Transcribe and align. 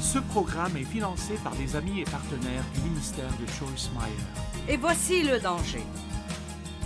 Ce 0.00 0.18
programme 0.18 0.76
est 0.78 0.84
financé 0.84 1.34
par 1.44 1.54
des 1.56 1.76
amis 1.76 2.00
et 2.00 2.04
partenaires 2.04 2.64
du 2.74 2.80
ministère 2.88 3.30
de 3.38 3.46
Joyce 3.46 3.90
Meyer. 3.92 4.72
Et 4.72 4.76
voici 4.78 5.22
le 5.22 5.38
danger. 5.38 5.82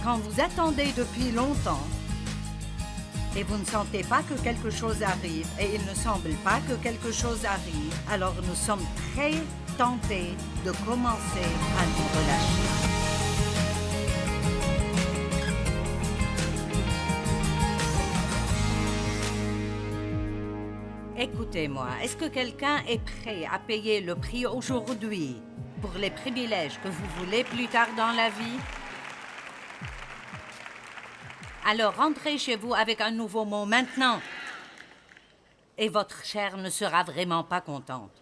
Quand 0.02 0.18
vous 0.18 0.40
attendez 0.40 0.92
depuis 0.96 1.30
longtemps 1.30 1.86
et 3.36 3.44
vous 3.44 3.56
ne 3.56 3.64
sentez 3.64 4.02
pas 4.02 4.22
que 4.22 4.34
quelque 4.42 4.68
chose 4.68 5.02
arrive 5.02 5.46
et 5.60 5.76
il 5.76 5.86
ne 5.86 5.94
semble 5.94 6.30
pas 6.42 6.58
que 6.68 6.74
quelque 6.74 7.12
chose 7.12 7.44
arrive, 7.44 7.94
alors 8.10 8.34
nous 8.48 8.54
sommes 8.54 8.84
très 9.14 9.32
tentés 9.78 10.34
de 10.66 10.72
commencer 10.84 11.48
à 11.78 11.86
nous 11.86 12.20
relâcher. 12.20 12.83
Écoutez-moi, 21.24 21.88
est-ce 22.02 22.18
que 22.18 22.26
quelqu'un 22.26 22.84
est 22.86 22.98
prêt 22.98 23.46
à 23.50 23.58
payer 23.58 24.02
le 24.02 24.14
prix 24.14 24.44
aujourd'hui 24.44 25.40
pour 25.80 25.92
les 25.94 26.10
privilèges 26.10 26.78
que 26.82 26.88
vous 26.88 27.06
voulez 27.16 27.44
plus 27.44 27.66
tard 27.66 27.88
dans 27.96 28.12
la 28.12 28.28
vie? 28.28 28.58
Alors 31.64 31.96
rentrez 31.96 32.36
chez 32.36 32.56
vous 32.56 32.74
avec 32.74 33.00
un 33.00 33.10
nouveau 33.10 33.46
mot 33.46 33.64
maintenant. 33.64 34.20
Et 35.78 35.88
votre 35.88 36.22
chair 36.26 36.58
ne 36.58 36.68
sera 36.68 37.04
vraiment 37.04 37.42
pas 37.42 37.62
contente. 37.62 38.12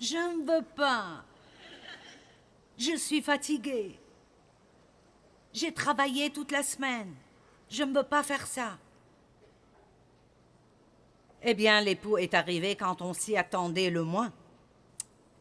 Je 0.00 0.16
ne 0.16 0.44
veux 0.44 0.64
pas. 0.74 1.22
Je 2.76 2.96
suis 2.96 3.22
fatiguée. 3.22 4.00
J'ai 5.52 5.72
travaillé 5.72 6.30
toute 6.30 6.50
la 6.50 6.64
semaine. 6.64 7.14
Je 7.68 7.82
ne 7.82 7.94
veux 7.94 8.04
pas 8.04 8.22
faire 8.22 8.46
ça. 8.46 8.78
Eh 11.42 11.54
bien, 11.54 11.80
l'époux 11.80 12.18
est 12.18 12.34
arrivé 12.34 12.76
quand 12.76 13.02
on 13.02 13.12
s'y 13.12 13.36
attendait 13.36 13.90
le 13.90 14.02
moins. 14.02 14.32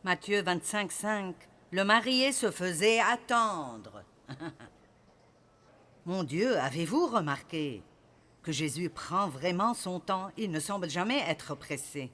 Matthieu 0.04 0.42
25, 0.42 0.92
5. 0.92 1.36
Le 1.72 1.84
marié 1.84 2.31
se 2.31 2.52
faisait 2.52 3.00
attendre. 3.00 4.03
Mon 6.06 6.23
Dieu, 6.23 6.58
avez-vous 6.59 7.08
remarqué 7.08 7.81
que 8.44 8.52
Jésus 8.52 8.90
prend 8.90 9.28
vraiment 9.28 9.73
son 9.73 10.00
temps? 10.00 10.30
Il 10.38 10.52
ne 10.52 10.59
semble 10.59 10.90
jamais 10.90 11.20
être 11.28 11.56
pressé. 11.56 12.12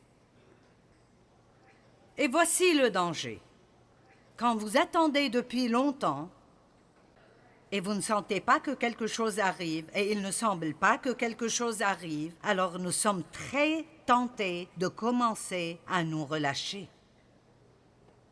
Et 2.18 2.28
voici 2.28 2.74
le 2.74 2.90
danger. 2.90 3.42
Quand 4.38 4.56
vous 4.56 4.78
attendez 4.78 5.30
depuis 5.30 5.68
longtemps, 5.68 6.30
et 7.72 7.80
vous 7.80 7.94
ne 7.94 8.02
sentez 8.02 8.42
pas 8.42 8.60
que 8.60 8.72
quelque 8.72 9.08
chose 9.08 9.40
arrive, 9.40 9.86
et 9.96 10.12
il 10.12 10.22
ne 10.22 10.32
semble 10.32 10.74
pas 10.74 10.98
que 10.98 11.10
quelque 11.10 11.48
chose 11.48 11.82
arrive, 11.82 12.34
alors 12.44 12.80
nous 12.80 12.92
sommes 12.92 13.24
très 13.32 13.86
tentés 14.06 14.68
de 14.78 14.88
commencer 14.88 15.80
à 15.88 16.04
nous 16.04 16.26
relâcher. 16.26 16.90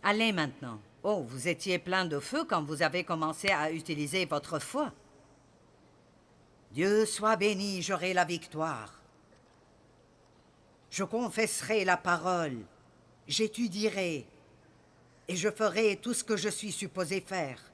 Allez 0.03 0.31
maintenant. 0.33 0.79
Oh, 1.03 1.23
vous 1.25 1.47
étiez 1.47 1.79
plein 1.79 2.05
de 2.05 2.19
feu 2.19 2.43
quand 2.43 2.63
vous 2.63 2.81
avez 2.81 3.05
commencé 3.05 3.49
à 3.49 3.71
utiliser 3.71 4.25
votre 4.25 4.59
foi. 4.59 4.91
Dieu 6.71 7.05
soit 7.05 7.37
béni, 7.37 7.81
j'aurai 7.81 8.13
la 8.13 8.25
victoire. 8.25 8.93
Je 10.89 11.03
confesserai 11.03 11.85
la 11.85 11.97
parole, 11.97 12.57
j'étudierai, 13.27 14.25
et 15.27 15.35
je 15.35 15.49
ferai 15.49 15.95
tout 15.95 16.13
ce 16.13 16.23
que 16.23 16.35
je 16.35 16.49
suis 16.49 16.71
supposé 16.71 17.21
faire. 17.21 17.69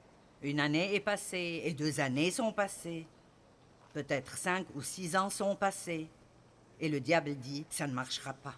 Une 0.46 0.60
année 0.60 0.94
est 0.94 1.00
passée 1.00 1.62
et 1.64 1.72
deux 1.72 1.98
années 1.98 2.30
sont 2.30 2.52
passées. 2.52 3.04
Peut-être 3.92 4.38
cinq 4.38 4.64
ou 4.76 4.80
six 4.80 5.16
ans 5.16 5.28
sont 5.28 5.56
passés. 5.56 6.06
Et 6.78 6.88
le 6.88 7.00
diable 7.00 7.34
dit, 7.34 7.66
ça 7.68 7.88
ne 7.88 7.92
marchera 7.92 8.32
pas. 8.32 8.54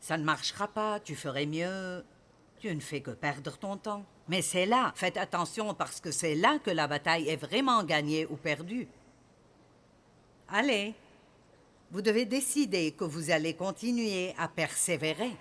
Ça 0.00 0.16
ne 0.16 0.24
marchera 0.24 0.66
pas, 0.66 0.98
tu 0.98 1.14
ferais 1.14 1.44
mieux. 1.44 2.02
Tu 2.58 2.74
ne 2.74 2.80
fais 2.80 3.02
que 3.02 3.10
perdre 3.10 3.58
ton 3.58 3.76
temps. 3.76 4.06
Mais 4.28 4.40
c'est 4.40 4.64
là, 4.64 4.92
faites 4.96 5.18
attention 5.18 5.74
parce 5.74 6.00
que 6.00 6.10
c'est 6.10 6.34
là 6.34 6.58
que 6.58 6.70
la 6.70 6.86
bataille 6.86 7.28
est 7.28 7.36
vraiment 7.36 7.84
gagnée 7.84 8.24
ou 8.24 8.36
perdue. 8.36 8.88
Allez, 10.48 10.94
vous 11.90 12.00
devez 12.00 12.24
décider 12.24 12.92
que 12.92 13.04
vous 13.04 13.30
allez 13.30 13.52
continuer 13.52 14.34
à 14.38 14.48
persévérer. 14.48 15.36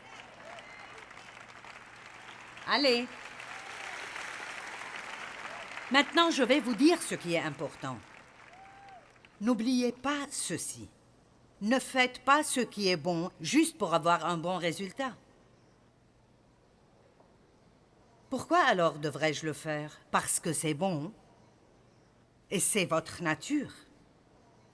Allez. 2.68 3.08
Maintenant, 5.92 6.30
je 6.30 6.44
vais 6.44 6.60
vous 6.60 6.76
dire 6.76 7.02
ce 7.02 7.16
qui 7.16 7.34
est 7.34 7.42
important. 7.42 7.98
N'oubliez 9.42 9.92
pas 9.92 10.28
ceci. 10.30 10.88
Ne 11.62 11.80
faites 11.80 12.20
pas 12.24 12.44
ce 12.44 12.60
qui 12.60 12.90
est 12.90 12.98
bon 12.98 13.32
juste 13.42 13.78
pour 13.78 13.94
avoir 13.94 14.26
un 14.26 14.38
bon 14.38 14.58
résultat. 14.58 15.16
Pourquoi 18.30 18.60
alors 18.60 19.00
devrais-je 19.00 19.48
le 19.48 19.54
faire? 19.54 20.00
Parce 20.12 20.40
que 20.40 20.54
c'est 20.54 20.76
bon 20.76 21.12
et 22.52 22.60
c'est 22.60 22.86
votre 22.86 23.24
nature. 23.24 23.74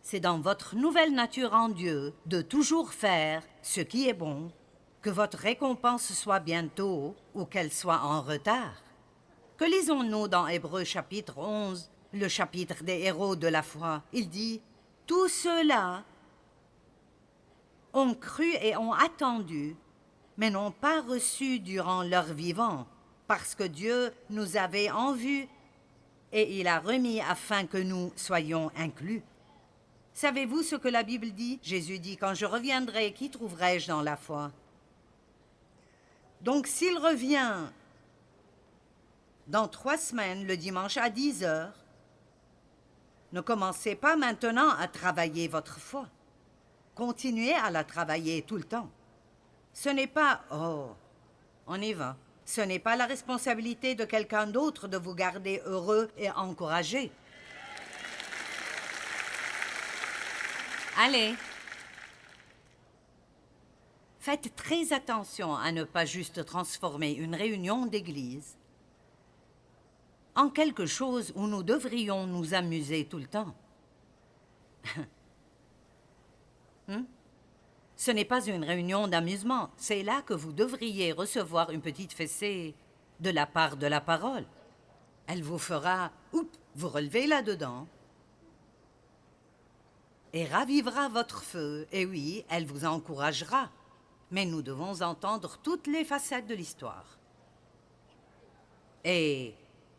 C'est 0.01 0.19
dans 0.19 0.39
votre 0.39 0.75
nouvelle 0.75 1.13
nature 1.13 1.53
en 1.53 1.69
Dieu 1.69 2.13
de 2.25 2.41
toujours 2.41 2.93
faire 2.93 3.41
ce 3.61 3.79
qui 3.79 4.09
est 4.09 4.13
bon, 4.13 4.51
que 5.01 5.09
votre 5.09 5.37
récompense 5.37 6.11
soit 6.11 6.41
bientôt 6.41 7.15
ou 7.33 7.45
qu'elle 7.45 7.71
soit 7.71 8.01
en 8.01 8.21
retard. 8.21 8.84
Que 9.57 9.63
lisons-nous 9.63 10.27
dans 10.27 10.47
Hébreu 10.47 10.83
chapitre 10.83 11.37
11, 11.37 11.89
le 12.11 12.27
chapitre 12.27 12.83
des 12.83 12.99
héros 13.03 13.37
de 13.37 13.47
la 13.47 13.63
foi? 13.63 14.03
Il 14.11 14.27
dit 14.27 14.61
Tous 15.07 15.29
ceux-là 15.29 16.03
ont 17.93 18.13
cru 18.15 18.51
et 18.61 18.75
ont 18.75 18.91
attendu, 18.91 19.77
mais 20.35 20.49
n'ont 20.49 20.71
pas 20.71 20.99
reçu 20.99 21.59
durant 21.59 22.03
leur 22.03 22.25
vivant, 22.25 22.85
parce 23.27 23.55
que 23.55 23.63
Dieu 23.63 24.11
nous 24.29 24.57
avait 24.57 24.91
en 24.91 25.13
vue 25.13 25.47
et 26.33 26.59
il 26.59 26.67
a 26.67 26.81
remis 26.81 27.21
afin 27.21 27.65
que 27.65 27.77
nous 27.77 28.11
soyons 28.17 28.71
inclus. 28.75 29.23
Savez-vous 30.13 30.63
ce 30.63 30.75
que 30.75 30.89
la 30.89 31.03
Bible 31.03 31.31
dit? 31.31 31.61
Jésus 31.63 31.99
dit 31.99 32.17
Quand 32.17 32.33
je 32.33 32.45
reviendrai, 32.45 33.13
qui 33.13 33.29
trouverai-je 33.29 33.87
dans 33.87 34.01
la 34.01 34.17
foi 34.17 34.51
Donc 36.41 36.67
s'il 36.67 36.97
revient 36.97 37.69
dans 39.47 39.67
trois 39.67 39.97
semaines, 39.97 40.47
le 40.47 40.57
dimanche 40.57 40.97
à 40.97 41.09
10 41.09 41.43
heures. 41.43 41.73
Ne 43.31 43.41
commencez 43.41 43.95
pas 43.95 44.15
maintenant 44.15 44.69
à 44.69 44.87
travailler 44.87 45.47
votre 45.47 45.79
foi. 45.79 46.07
Continuez 46.95 47.53
à 47.53 47.69
la 47.69 47.83
travailler 47.83 48.41
tout 48.41 48.57
le 48.57 48.63
temps. 48.63 48.89
Ce 49.73 49.89
n'est 49.89 50.07
pas 50.07 50.41
Oh, 50.51 50.95
on 51.67 51.81
y 51.81 51.93
va. 51.93 52.15
Ce 52.45 52.61
n'est 52.61 52.79
pas 52.79 52.95
la 52.95 53.05
responsabilité 53.05 53.95
de 53.95 54.05
quelqu'un 54.05 54.47
d'autre 54.47 54.87
de 54.87 54.97
vous 54.97 55.13
garder 55.13 55.61
heureux 55.65 56.09
et 56.17 56.29
encouragé. 56.31 57.11
Allez. 60.97 61.35
Faites 64.19 64.55
très 64.55 64.93
attention 64.93 65.55
à 65.55 65.71
ne 65.71 65.83
pas 65.83 66.05
juste 66.05 66.45
transformer 66.45 67.11
une 67.11 67.35
réunion 67.35 67.85
d'église 67.85 68.55
en 70.35 70.49
quelque 70.49 70.85
chose 70.85 71.31
où 71.35 71.47
nous 71.47 71.63
devrions 71.63 72.27
nous 72.27 72.53
amuser 72.53 73.05
tout 73.05 73.19
le 73.19 73.27
temps. 73.27 73.55
Hmm? 76.87 77.05
Ce 77.95 78.11
n'est 78.11 78.25
pas 78.25 78.45
une 78.45 78.63
réunion 78.63 79.07
d'amusement, 79.07 79.71
c'est 79.75 80.03
là 80.03 80.21
que 80.21 80.35
vous 80.35 80.53
devriez 80.53 81.13
recevoir 81.13 81.71
une 81.71 81.81
petite 81.81 82.13
fessée 82.13 82.75
de 83.21 83.31
la 83.31 83.47
part 83.47 83.75
de 83.75 83.87
la 83.87 84.01
parole. 84.01 84.45
Elle 85.25 85.41
vous 85.41 85.57
fera, 85.57 86.11
oups, 86.31 86.59
vous 86.75 86.89
relever 86.89 87.25
là-dedans, 87.25 87.87
et 90.33 90.45
ravivera 90.45 91.07
votre 91.09 91.41
feu, 91.43 91.87
et 91.91 92.05
oui, 92.05 92.45
elle 92.49 92.65
vous 92.65 92.85
encouragera. 92.85 93.71
Mais 94.29 94.45
nous 94.45 94.61
devons 94.61 95.01
entendre 95.01 95.57
toutes 95.63 95.87
les 95.87 96.03
facettes 96.03 96.45
de 96.45 96.53
l'histoire. 96.53 97.17
Et 99.05 99.55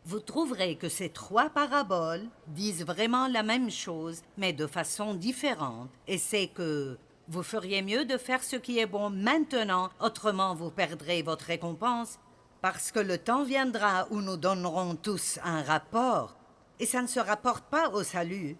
vous 0.07 0.21
trouverez 0.21 0.77
que 0.77 0.89
ces 0.89 1.09
trois 1.09 1.51
paraboles 1.51 2.29
disent 2.47 2.85
vraiment 2.85 3.27
la 3.27 3.43
même 3.43 3.73
chose, 3.73 4.23
mais 4.39 4.53
de 4.53 4.69
façon 4.69 5.15
différente, 5.15 5.91
et 6.07 6.17
c'est 6.17 6.47
que 6.47 6.97
vous 7.29 7.43
feriez 7.43 7.83
mieux 7.83 8.05
de 8.05 8.17
faire 8.17 8.45
ce 8.45 8.55
qui 8.55 8.79
est 8.79 8.87
bon 8.87 9.11
maintenant, 9.11 9.91
autrement 10.01 10.55
vous 10.55 10.71
perdrez 10.71 11.23
votre 11.23 11.47
récompense, 11.47 12.21
parce 12.63 12.93
que 12.93 13.01
le 13.01 13.19
temps 13.19 13.43
viendra 13.43 14.07
où 14.11 14.21
nous 14.21 14.37
donnerons 14.37 14.95
tous 14.95 15.41
un 15.43 15.63
rapport, 15.63 16.37
et 16.79 16.87
ça 16.87 17.03
ne 17.03 17.09
se 17.09 17.19
rapporte 17.19 17.65
pas 17.65 17.89
au 17.89 18.05
salut, 18.05 18.57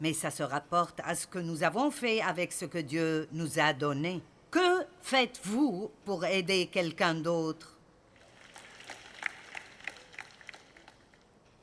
mais 0.00 0.12
ça 0.12 0.30
se 0.30 0.42
rapporte 0.42 1.00
à 1.02 1.14
ce 1.14 1.26
que 1.26 1.38
nous 1.38 1.62
avons 1.62 1.90
fait 1.90 2.20
avec 2.20 2.52
ce 2.52 2.66
que 2.66 2.78
Dieu 2.78 3.26
nous 3.32 3.58
a 3.58 3.72
donné. 3.72 4.22
Que 4.50 4.84
faites-vous 5.00 5.90
pour 6.04 6.26
aider 6.26 6.66
quelqu'un 6.66 7.14
d'autre? 7.14 7.77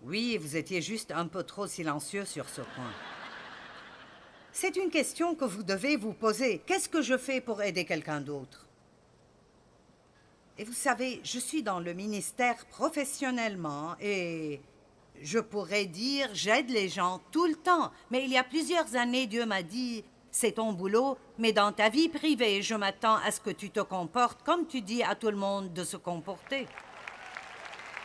Oui, 0.06 0.38
vous 0.38 0.56
étiez 0.56 0.84
juste 0.84 1.12
un 1.12 1.26
peu 1.26 1.42
trop 1.42 1.66
silencieux 1.66 2.26
sur 2.26 2.48
ce 2.48 2.62
point. 2.62 2.94
C'est 4.52 4.76
une 4.76 4.92
question 4.92 5.34
que 5.34 5.46
vous 5.46 5.64
devez 5.64 5.98
vous 5.98 6.14
poser. 6.14 6.62
Qu'est-ce 6.68 6.88
que 6.88 7.02
je 7.02 7.18
fais 7.18 7.42
pour 7.42 7.64
aider 7.64 7.86
quelqu'un 7.86 8.22
d'autre? 8.22 8.68
Et 10.60 10.64
vous 10.64 10.74
savez, 10.74 11.22
je 11.24 11.40
suis 11.40 11.64
dans 11.64 11.80
le 11.80 11.94
ministère 11.94 12.68
professionnellement 12.68 13.96
et 14.00 14.62
je 15.24 15.40
pourrais 15.40 15.88
dire 15.88 16.30
j'aide 16.34 16.70
les 16.70 16.88
gens 16.88 17.20
tout 17.32 17.48
le 17.48 17.56
temps. 17.56 17.92
Mais 18.12 18.24
il 18.26 18.32
y 18.32 18.38
a 18.38 18.44
plusieurs 18.44 18.96
années, 18.96 19.26
Dieu 19.26 19.48
m'a 19.48 19.64
dit 19.64 20.04
c'est 20.30 20.52
ton 20.52 20.72
boulot, 20.72 21.18
mais 21.40 21.52
dans 21.52 21.72
ta 21.72 21.90
vie 21.90 22.10
privée, 22.10 22.62
je 22.62 22.76
m'attends 22.76 23.16
à 23.16 23.32
ce 23.32 23.40
que 23.40 23.50
tu 23.50 23.72
te 23.72 23.80
comportes 23.80 24.44
comme 24.44 24.68
tu 24.68 24.82
dis 24.82 25.02
à 25.02 25.16
tout 25.16 25.32
le 25.32 25.38
monde 25.38 25.74
de 25.74 25.84
se 25.84 25.98
comporter. 25.98 26.68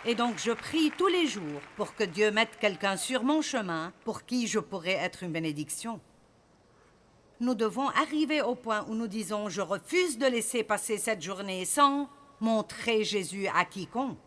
Et 0.07 0.15
donc 0.15 0.39
je 0.39 0.53
prie 0.53 0.91
tous 0.97 1.09
les 1.09 1.27
jours 1.27 1.61
pour 1.77 1.95
que 1.95 2.05
Dieu 2.05 2.31
mette 2.31 2.59
quelqu'un 2.59 2.97
sur 2.97 3.23
mon 3.23 3.43
chemin 3.43 3.93
pour 4.05 4.25
qui 4.25 4.47
je 4.47 4.59
pourrais 4.59 4.93
être 4.93 5.23
une 5.23 5.33
bénédiction. 5.33 6.01
Nous 7.41 7.55
devons 7.55 7.89
arriver 7.89 8.41
au 8.41 8.55
point 8.55 8.87
où 8.89 8.95
nous 8.95 9.09
disons 9.09 9.49
je 9.49 9.61
refuse 9.61 10.19
de 10.19 10.27
laisser 10.27 10.63
passer 10.63 10.97
cette 10.97 11.23
journée 11.23 11.65
sans 11.65 12.09
montrer 12.41 13.05
Jésus 13.05 13.47
à 13.49 13.65
quiconque. 13.65 14.19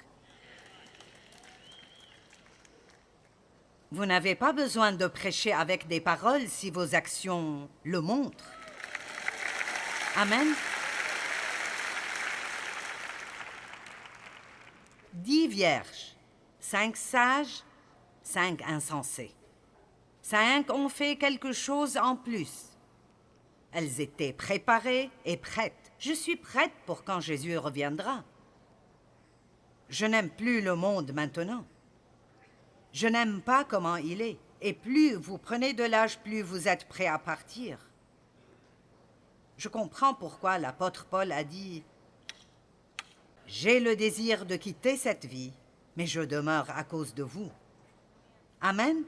Vous 3.91 4.05
n'avez 4.05 4.33
pas 4.33 4.53
besoin 4.53 4.91
de 4.91 5.05
prêcher 5.05 5.53
avec 5.53 5.87
des 5.87 5.99
paroles 5.99 6.47
si 6.47 6.71
vos 6.71 6.95
actions 6.95 7.69
le 7.83 8.01
montrent. 8.01 8.51
Amen. 10.15 10.47
Dix 15.13 15.47
vierges, 15.47 16.15
cinq 16.59 16.97
sages, 16.97 17.63
cinq 18.23 18.63
insensés. 18.63 19.31
Cinq 20.23 20.71
ont 20.71 20.89
fait 20.89 21.17
quelque 21.17 21.51
chose 21.51 21.97
en 21.97 22.15
plus. 22.15 22.69
Elles 23.71 24.01
étaient 24.01 24.33
préparées 24.33 25.11
et 25.25 25.37
prêtes. 25.37 25.91
Je 25.99 26.13
suis 26.13 26.35
prête 26.35 26.73
pour 26.87 27.03
quand 27.03 27.19
Jésus 27.19 27.57
reviendra. 27.57 28.23
Je 29.89 30.07
n'aime 30.07 30.29
plus 30.29 30.61
le 30.61 30.75
monde 30.75 31.11
maintenant. 31.13 31.65
Je 32.91 33.07
n'aime 33.07 33.41
pas 33.41 33.63
comment 33.63 33.97
il 33.97 34.21
est. 34.21 34.39
Et 34.61 34.73
plus 34.73 35.13
vous 35.13 35.37
prenez 35.37 35.73
de 35.73 35.83
l'âge, 35.83 36.19
plus 36.19 36.41
vous 36.41 36.67
êtes 36.67 36.87
prêt 36.87 37.07
à 37.07 37.19
partir. 37.19 37.77
Je 39.57 39.67
comprends 39.67 40.15
pourquoi 40.15 40.57
l'apôtre 40.57 41.05
Paul 41.05 41.31
a 41.31 41.43
dit 41.43 41.83
J'ai 43.55 43.79
le 43.79 43.95
désir 43.95 44.47
de 44.47 44.55
quitter 44.55 44.97
cette 44.97 45.25
vie, 45.25 45.53
mais 45.95 46.07
je 46.07 46.21
demeure 46.21 46.65
à 46.75 46.83
cause 46.83 47.13
de 47.13 47.21
vous. 47.21 47.51
Amen. 48.59 49.03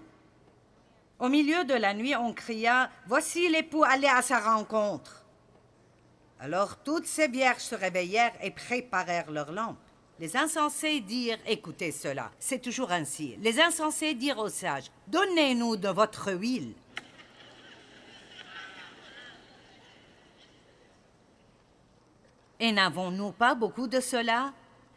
Au 1.18 1.30
milieu 1.30 1.66
de 1.66 1.74
la 1.74 1.96
nuit, 1.96 2.16
on 2.16 2.32
cria 2.32 2.92
Voici 3.08 3.50
l'époux 3.50 3.84
allé 3.84 4.06
à 4.06 4.22
sa 4.22 4.40
rencontre. 4.40 5.26
Alors 6.40 6.78
toutes 6.78 7.08
ces 7.08 7.28
vierges 7.28 7.64
se 7.64 7.74
réveillèrent 7.74 8.36
et 8.40 8.52
préparèrent 8.52 9.32
leurs 9.32 9.52
lampes. 9.52 9.80
Les 10.20 10.38
insensés 10.38 11.00
dirent 11.00 11.40
Écoutez 11.48 11.92
cela, 11.92 12.30
c'est 12.38 12.62
toujours 12.62 12.92
ainsi. 12.92 13.38
Les 13.40 13.60
insensés 13.60 14.14
dirent 14.14 14.38
aux 14.38 14.50
sages 14.50 14.92
Donnez-nous 15.08 15.76
de 15.78 15.90
votre 15.90 16.32
huile. 16.32 16.76
Et 22.60 22.72
n'avons-nous 22.72 23.32
pas 23.32 23.56
beaucoup 23.56 23.88
de 23.88 24.00
cela? 24.00 24.54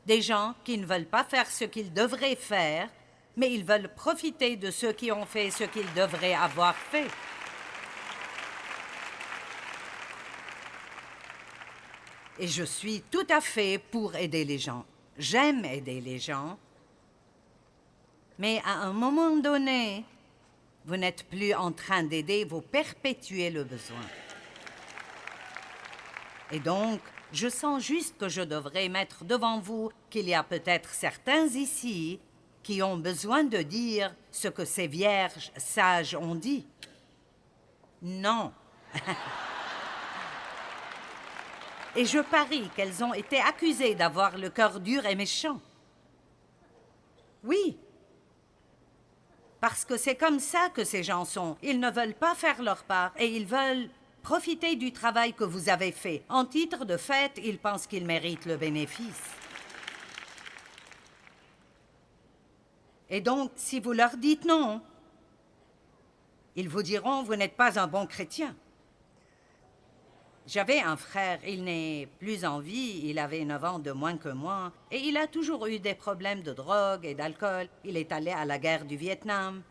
Des 0.07 0.23
gens 0.23 0.55
qui 0.65 0.79
ne 0.79 0.87
veulent 0.87 1.07
pas 1.07 1.25
faire 1.25 1.47
ce 1.47 1.65
qu'ils 1.65 1.93
devraient 1.93 2.37
faire, 2.37 2.89
mais 3.37 3.53
ils 3.53 3.65
veulent 3.65 3.93
profiter 3.95 4.57
de 4.57 4.71
ceux 4.71 4.93
qui 4.93 5.13
ont 5.13 5.27
fait 5.27 5.51
ce 5.51 5.65
qu'ils 5.65 5.93
devraient 5.95 6.35
avoir 6.35 6.75
fait. 6.75 7.09
Et 12.39 12.47
je 12.47 12.63
suis 12.63 13.03
tout 13.11 13.27
à 13.29 13.41
fait 13.41 13.79
pour 13.79 14.15
aider 14.15 14.45
les 14.45 14.59
gens. 14.59 14.85
J'aime 15.19 15.65
aider 15.65 16.01
les 16.01 16.19
gens. 16.19 16.57
Mais 18.39 18.63
à 18.65 18.75
un 18.75 18.93
moment 18.93 19.37
donné, 19.37 20.05
vous 20.85 20.97
n'êtes 20.97 21.25
plus 21.29 21.53
en 21.53 21.73
train 21.73 22.05
d'aider, 22.05 22.45
vous 22.45 22.61
perpétuez 22.61 23.51
le 23.51 23.65
besoin. 23.65 24.07
Et 26.53 26.61
donc, 26.61 27.01
je 27.33 27.49
sens 27.49 27.83
juste 27.83 28.17
que 28.19 28.29
je 28.29 28.43
devrais 28.43 28.89
mettre 28.89 29.25
devant 29.25 29.59
vous 29.59 29.91
qu'il 30.11 30.29
y 30.29 30.35
a 30.35 30.43
peut-être 30.43 30.91
certains 30.91 31.47
ici 31.47 32.21
qui 32.63 32.83
ont 32.83 32.97
besoin 32.97 33.45
de 33.45 33.59
dire 33.59 34.15
ce 34.31 34.49
que 34.49 34.65
ces 34.65 34.87
vierges 34.87 35.51
sages 35.57 36.15
ont 36.15 36.35
dit. 36.35 36.67
Non. 38.03 38.53
et 41.97 42.05
je 42.05 42.19
parie 42.21 42.69
qu'elles 42.77 43.03
ont 43.03 43.15
été 43.15 43.41
accusées 43.41 43.95
d'avoir 43.95 44.37
le 44.37 44.51
cœur 44.51 44.81
dur 44.81 45.07
et 45.07 45.15
méchant. 45.15 45.61
Oui, 47.45 47.79
parce 49.61 49.85
que 49.85 49.97
c'est 49.97 50.15
comme 50.15 50.39
ça 50.39 50.69
que 50.73 50.85
ces 50.85 51.03
gens 51.03 51.25
sont. 51.25 51.57
Ils 51.63 51.81
ne 51.81 51.91
veulent 51.91 52.15
pas 52.15 52.35
faire 52.35 52.63
leur 52.63 52.85
part 52.85 53.13
et 53.19 53.27
ils 53.27 53.47
veulent 53.47 53.91
profiter 54.29 54.77
du 54.77 54.93
travail 54.93 55.33
que 55.33 55.43
vous 55.43 55.71
avez 55.71 55.91
fait. 55.91 56.23
En 56.29 56.45
titre 56.45 56.85
de 56.85 56.99
fait, 56.99 57.41
ils 57.43 57.59
pensent 57.59 57.87
qu'ils 57.87 58.05
méritent 58.05 58.45
le 58.45 58.59
bénéfice. 58.59 59.25
Et 63.09 63.23
donc, 63.23 63.53
si 63.57 63.81
vous 63.81 63.93
leur 63.93 64.19
dites 64.19 64.45
non, 64.45 64.83
ils 66.57 66.69
vous 66.69 66.83
diront, 66.83 67.23
vous 67.23 67.37
n'êtes 67.37 67.57
pas 67.57 67.81
un 67.81 67.87
bon 67.87 68.05
chrétien. 68.07 68.55
J'avais 70.47 70.81
un 70.81 70.99
frère, 70.99 71.39
il 71.47 71.65
n'est 71.65 72.07
plus 72.19 72.45
en 72.45 72.59
vie, 72.61 73.01
il 73.05 73.19
avait 73.19 73.47
9 73.47 73.65
ans 73.65 73.79
de 73.79 73.93
moins 73.93 74.19
que 74.19 74.29
moi, 74.29 74.73
et 74.91 74.99
il 74.99 75.17
a 75.17 75.27
toujours 75.27 75.67
eu 75.69 75.79
des 75.79 75.95
problèmes 75.95 76.43
de 76.43 76.53
drogue 76.53 77.07
et 77.07 77.15
d'alcool. 77.15 77.67
Il 77.83 77.97
est 77.97 78.13
allé 78.13 78.33
à 78.33 78.45
la 78.45 78.59
guerre 78.59 78.85
du 78.85 78.97
Vietnam. 78.99 79.63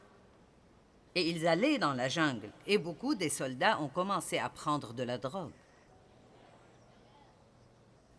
Et 1.15 1.29
ils 1.29 1.47
allaient 1.47 1.79
dans 1.79 1.93
la 1.93 2.09
jungle, 2.09 2.51
et 2.65 2.77
beaucoup 2.77 3.15
des 3.15 3.29
soldats 3.29 3.79
ont 3.81 3.87
commencé 3.87 4.37
à 4.37 4.49
prendre 4.49 4.93
de 4.93 5.03
la 5.03 5.17
drogue. 5.17 5.51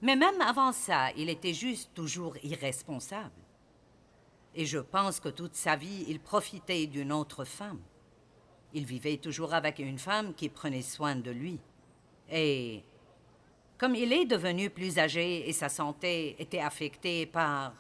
Mais 0.03 0.17
même 0.17 0.41
avant 0.41 0.73
ça, 0.73 1.11
il 1.17 1.29
était 1.29 1.55
juste 1.55 1.91
toujours 1.95 2.37
irresponsable. 2.43 3.31
Et 4.55 4.67
je 4.67 4.79
pense 4.79 5.21
que 5.21 5.29
toute 5.29 5.55
sa 5.55 5.77
vie, 5.77 6.05
il 6.09 6.21
profitait 6.21 6.87
d'une 6.87 7.13
autre 7.13 7.45
femme. 7.45 7.81
Il 8.75 8.85
vivait 8.85 9.17
toujours 9.17 9.55
avec 9.55 9.79
une 9.79 9.99
femme 9.99 10.35
qui 10.35 10.49
prenait 10.49 10.83
soin 10.83 11.17
de 11.17 11.31
lui. 11.31 11.59
Et 12.31 12.83
comme 13.77 13.95
il 13.95 14.13
est 14.13 14.25
devenu 14.25 14.71
plus 14.71 14.99
âgé 14.99 15.49
et 15.49 15.53
sa 15.53 15.69
santé 15.69 16.37
était 16.39 16.61
affectée 16.61 17.27
par 17.27 17.73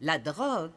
la 0.00 0.18
drogue, 0.18 0.72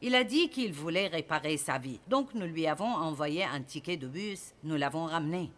il 0.00 0.14
a 0.14 0.24
dit 0.24 0.48
qu'il 0.48 0.72
voulait 0.72 1.08
réparer 1.08 1.56
sa 1.56 1.78
vie. 1.78 2.00
Donc 2.06 2.34
nous 2.34 2.46
lui 2.46 2.66
avons 2.66 2.92
envoyé 2.92 3.44
un 3.44 3.62
ticket 3.62 3.96
de 3.96 4.06
bus, 4.06 4.54
nous 4.62 4.76
l'avons 4.76 5.06
ramené. 5.06 5.50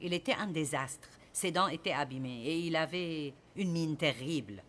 Il 0.00 0.12
était 0.12 0.34
un 0.34 0.46
désastre, 0.46 1.08
ses 1.32 1.50
dents 1.50 1.68
étaient 1.68 1.92
abîmées 1.92 2.44
et 2.46 2.58
il 2.60 2.76
avait 2.76 3.34
une 3.56 3.72
mine 3.72 3.96
terrible. 3.96 4.62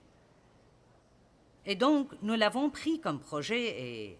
Et 1.65 1.75
donc 1.75 2.11
nous 2.21 2.35
l'avons 2.35 2.69
pris 2.69 2.99
comme 2.99 3.19
projet 3.19 3.81
et 3.81 4.17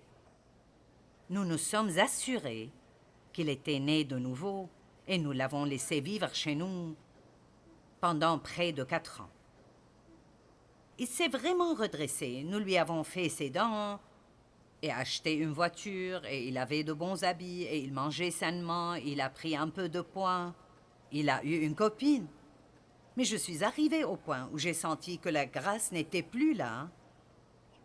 nous 1.30 1.44
nous 1.44 1.58
sommes 1.58 1.98
assurés 2.00 2.70
qu'il 3.34 3.50
était 3.50 3.80
né 3.80 4.04
de 4.06 4.18
nouveau 4.18 4.70
et 5.08 5.18
nous 5.18 5.32
l'avons 5.34 5.66
laissé 5.66 6.00
vivre 6.00 6.34
chez 6.34 6.56
nous 6.56 6.96
pendant 8.00 8.40
près 8.40 8.72
de 8.72 8.84
quatre 8.84 9.22
ans. 9.22 9.30
Il 10.98 11.08
s'est 11.08 11.28
vraiment 11.28 11.74
redressé. 11.74 12.44
Nous 12.46 12.60
lui 12.60 12.78
avons 12.78 13.04
fait 13.04 13.28
ses 13.28 13.50
dents 13.50 14.00
et 14.82 14.91
acheté 14.91 15.34
une 15.34 15.51
voiture 15.51 16.25
et 16.25 16.48
il 16.48 16.58
avait 16.58 16.84
de 16.84 16.94
bons 16.94 17.24
habits 17.24 17.63
et 17.63 17.79
il 17.79 17.94
mangeait 17.94 18.32
sainement. 18.32 18.96
Il 18.96 19.22
a 19.22 19.29
pris 19.29 19.55
un 19.55 19.70
peu 19.70 19.89
de 19.89 20.01
poids. 20.01 20.53
Il 21.12 21.29
a 21.29 21.44
eu 21.44 21.62
une 21.62 21.75
copine. 21.75 22.27
Mais 23.17 23.24
je 23.24 23.38
suis 23.38 23.63
arrivée 23.63 24.03
au 24.03 24.17
point 24.17 24.50
où 24.51 24.58
j'ai 24.58 24.74
senti 24.74 25.20
que 25.20 25.29
la 25.29 25.46
grâce 25.46 25.91
n'était 25.91 26.24
plus 26.24 26.53
là 26.53 26.89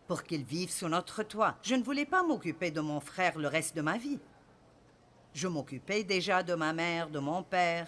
pour 0.09 0.25
qu'il 0.25 0.43
vive 0.43 0.71
sous 0.71 0.89
notre 0.89 1.23
toit. 1.23 1.57
Je 1.63 1.77
ne 1.77 1.85
voulais 1.85 2.07
pas 2.07 2.25
m'occuper 2.25 2.73
de 2.73 2.81
mon 2.81 2.99
frère 2.99 3.39
le 3.39 3.47
reste 3.47 3.77
de 3.77 3.83
ma 3.83 3.97
vie. 3.97 4.19
Je 5.33 5.47
m'occupais 5.47 6.03
déjà 6.03 6.43
de 6.43 6.55
ma 6.55 6.73
mère, 6.73 7.09
de 7.09 7.21
mon 7.21 7.45
père 7.45 7.87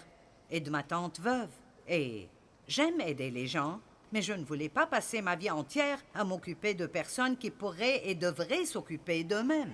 et 0.49 0.61
de 0.61 0.69
ma 0.69 0.83
tante 0.83 1.19
veuve. 1.19 1.51
Et 1.85 2.29
j'aime 2.65 3.01
aider 3.01 3.29
les 3.29 3.47
gens, 3.47 3.81
mais 4.13 4.21
je 4.21 4.33
ne 4.33 4.45
voulais 4.45 4.69
pas 4.69 4.85
passer 4.85 5.23
ma 5.23 5.35
vie 5.35 5.49
entière 5.49 5.97
à 6.13 6.23
m'occuper 6.23 6.75
de 6.75 6.85
personnes 6.85 7.35
qui 7.35 7.49
pourraient 7.49 8.03
et 8.05 8.13
devraient 8.13 8.65
s'occuper 8.65 9.23
d'eux-mêmes. 9.23 9.73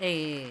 Et 0.00 0.46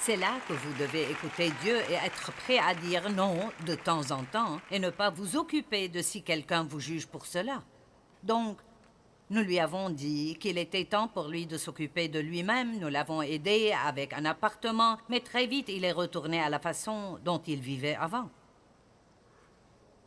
c'est 0.00 0.16
là 0.16 0.32
que 0.48 0.52
vous 0.52 0.72
devez 0.74 1.08
écouter 1.08 1.52
Dieu 1.62 1.76
et 1.88 1.94
être 1.94 2.32
prêt 2.32 2.58
à 2.58 2.74
dire 2.74 3.08
non 3.10 3.38
de 3.64 3.76
temps 3.76 4.10
en 4.10 4.24
temps 4.24 4.60
et 4.72 4.80
ne 4.80 4.90
pas 4.90 5.10
vous 5.10 5.36
occuper 5.36 5.88
de 5.88 6.02
si 6.02 6.22
quelqu'un 6.22 6.64
vous 6.64 6.80
juge 6.80 7.06
pour 7.06 7.26
cela. 7.26 7.62
Donc, 8.24 8.58
Nous 9.28 9.42
lui 9.42 9.58
avons 9.58 9.90
dit 9.90 10.36
qu'il 10.38 10.56
était 10.56 10.84
temps 10.84 11.08
pour 11.08 11.26
lui 11.26 11.46
de 11.46 11.58
s'occuper 11.58 12.06
de 12.06 12.20
lui-même. 12.20 12.78
Nous 12.78 12.88
l'avons 12.88 13.22
aidé 13.22 13.74
avec 13.84 14.12
un 14.12 14.24
appartement, 14.24 14.98
mais 15.08 15.18
très 15.18 15.48
vite 15.48 15.68
il 15.68 15.84
est 15.84 15.90
retourné 15.90 16.40
à 16.40 16.48
la 16.48 16.60
façon 16.60 17.18
dont 17.24 17.42
il 17.44 17.60
vivait 17.60 17.96
avant. 17.96 18.30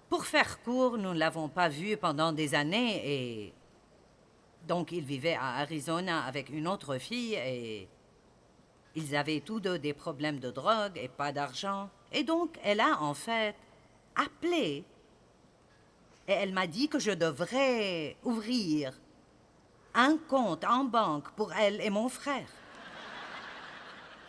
Pour 0.10 0.26
faire 0.26 0.62
court, 0.64 0.98
nous 0.98 1.14
ne 1.14 1.20
l'avons 1.20 1.50
pas 1.50 1.70
vu 1.70 1.96
pendant 1.96 2.32
des 2.32 2.56
années 2.56 3.02
et... 3.06 3.54
Donc 4.68 4.92
il 4.92 5.04
vivait 5.04 5.36
à 5.36 5.58
Arizona 5.58 6.24
avec 6.26 6.50
une 6.50 6.68
autre 6.68 6.98
fille 6.98 7.36
et... 7.36 7.88
Ils 8.96 9.16
avaient 9.16 9.40
tous 9.42 9.60
deux 9.60 9.78
des 9.78 9.94
problèmes 9.94 10.40
de 10.40 10.50
drogue 10.50 10.98
et 10.98 11.08
pas 11.08 11.32
d'argent. 11.32 11.90
Et 12.12 12.24
donc 12.24 12.58
elle 12.64 12.80
a 12.80 13.00
en 13.02 13.14
fait 13.14 13.56
appelé 14.16 14.84
et 16.28 16.32
elle 16.32 16.54
m'a 16.54 16.68
dit 16.68 16.88
que 16.90 17.00
je 17.00 17.12
devrais 17.12 18.16
ouvrir 18.24 18.94
un 19.96 20.18
compte 20.18 20.64
en 20.64 20.84
banque 20.84 21.30
pour 21.32 21.54
elle 21.54 21.82
et 21.82 21.90
mon 21.90 22.08
frère. 22.08 22.50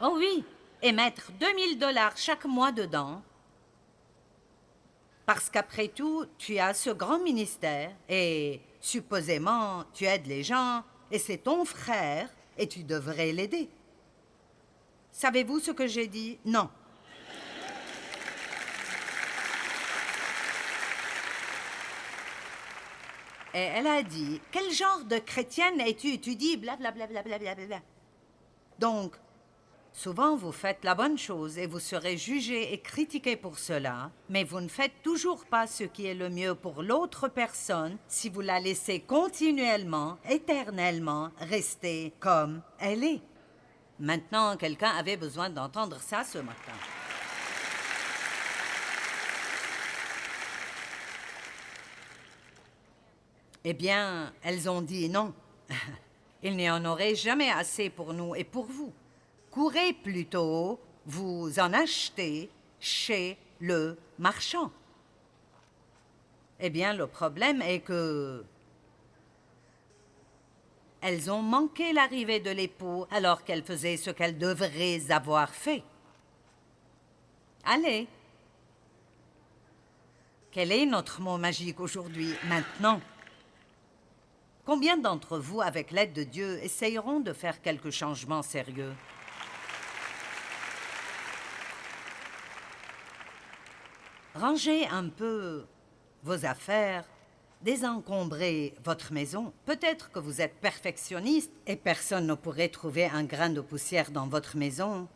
Oh 0.00 0.14
oui, 0.16 0.44
et 0.80 0.92
mettre 0.92 1.30
2000 1.32 1.78
dollars 1.78 2.16
chaque 2.16 2.46
mois 2.46 2.72
dedans. 2.72 3.22
Parce 5.32 5.48
qu'après 5.48 5.86
tout, 5.86 6.26
tu 6.38 6.58
as 6.58 6.74
ce 6.74 6.90
grand 6.90 7.20
ministère 7.20 7.92
et 8.08 8.60
supposément 8.80 9.84
tu 9.94 10.04
aides 10.04 10.26
les 10.26 10.42
gens 10.42 10.82
et 11.08 11.20
c'est 11.20 11.38
ton 11.38 11.64
frère 11.64 12.28
et 12.58 12.66
tu 12.66 12.82
devrais 12.82 13.30
l'aider. 13.30 13.68
Savez-vous 15.12 15.60
ce 15.60 15.70
que 15.70 15.86
j'ai 15.86 16.08
dit? 16.08 16.36
Non. 16.44 16.68
Et 23.54 23.58
elle 23.60 23.86
a 23.86 24.02
dit 24.02 24.40
Quel 24.50 24.72
genre 24.72 25.04
de 25.04 25.18
chrétienne 25.18 25.80
es-tu? 25.80 26.18
Tu 26.18 26.34
dis 26.34 26.56
blablabla. 26.56 27.06
Donc, 28.80 29.14
souvent 29.92 30.36
vous 30.36 30.52
faites 30.52 30.84
la 30.84 30.94
bonne 30.94 31.18
chose 31.18 31.58
et 31.58 31.66
vous 31.66 31.80
serez 31.80 32.16
jugé 32.16 32.72
et 32.72 32.80
critiqué 32.80 33.36
pour 33.36 33.58
cela, 33.58 34.10
mais 34.28 34.44
vous 34.44 34.60
ne 34.60 34.68
faites 34.68 35.02
toujours 35.02 35.44
pas 35.44 35.66
ce 35.66 35.84
qui 35.84 36.06
est 36.06 36.14
le 36.14 36.30
mieux 36.30 36.54
pour 36.54 36.82
l'autre 36.82 37.28
personne 37.28 37.96
si 38.08 38.28
vous 38.28 38.40
la 38.40 38.60
laissez 38.60 39.00
continuellement, 39.00 40.18
éternellement 40.28 41.30
rester 41.38 42.12
comme 42.20 42.62
elle 42.78 43.04
est. 43.04 43.20
Maintenant, 43.98 44.56
quelqu'un 44.56 44.90
avait 44.90 45.16
besoin 45.16 45.50
d'entendre 45.50 46.00
ça 46.00 46.24
ce 46.24 46.38
matin. 46.38 46.72
Eh 53.62 53.74
bien, 53.74 54.32
elles 54.42 54.70
ont 54.70 54.80
dit 54.80 55.10
non. 55.10 55.34
Il 56.42 56.56
n'y 56.56 56.70
en 56.70 56.84
aurait 56.86 57.14
jamais 57.14 57.50
assez 57.50 57.90
pour 57.90 58.14
nous 58.14 58.34
et 58.34 58.44
pour 58.44 58.64
vous. 58.64 58.92
Courez 59.50 59.92
plutôt, 59.92 60.78
vous 61.06 61.58
en 61.58 61.72
achetez 61.72 62.48
chez 62.78 63.36
le 63.60 63.98
marchand. 64.18 64.70
Eh 66.60 66.70
bien, 66.70 66.94
le 66.94 67.06
problème 67.06 67.62
est 67.62 67.80
que 67.80 68.44
elles 71.00 71.30
ont 71.30 71.42
manqué 71.42 71.92
l'arrivée 71.92 72.40
de 72.40 72.50
l'époux 72.50 73.06
alors 73.10 73.42
qu'elles 73.42 73.64
faisaient 73.64 73.96
ce 73.96 74.10
qu'elles 74.10 74.36
devraient 74.36 75.10
avoir 75.10 75.48
fait. 75.50 75.82
Allez. 77.64 78.06
Quel 80.52 80.72
est 80.72 80.84
notre 80.84 81.20
mot 81.22 81.38
magique 81.38 81.80
aujourd'hui, 81.80 82.34
maintenant? 82.48 83.00
Combien 84.66 84.98
d'entre 84.98 85.38
vous, 85.38 85.62
avec 85.62 85.90
l'aide 85.90 86.12
de 86.12 86.22
Dieu, 86.22 86.58
essayeront 86.62 87.20
de 87.20 87.32
faire 87.32 87.62
quelques 87.62 87.90
changements 87.90 88.42
sérieux? 88.42 88.92
Rangez 94.40 94.86
un 94.86 95.10
peu 95.10 95.66
vos 96.22 96.46
affaires, 96.46 97.04
désencombrez 97.60 98.74
votre 98.82 99.12
maison. 99.12 99.52
Peut-être 99.66 100.10
que 100.10 100.18
vous 100.18 100.40
êtes 100.40 100.54
perfectionniste 100.60 101.52
et 101.66 101.76
personne 101.76 102.26
ne 102.26 102.32
pourrait 102.32 102.70
trouver 102.70 103.04
un 103.04 103.24
grain 103.24 103.50
de 103.50 103.60
poussière 103.60 104.10
dans 104.10 104.28
votre 104.28 104.56
maison, 104.56 105.08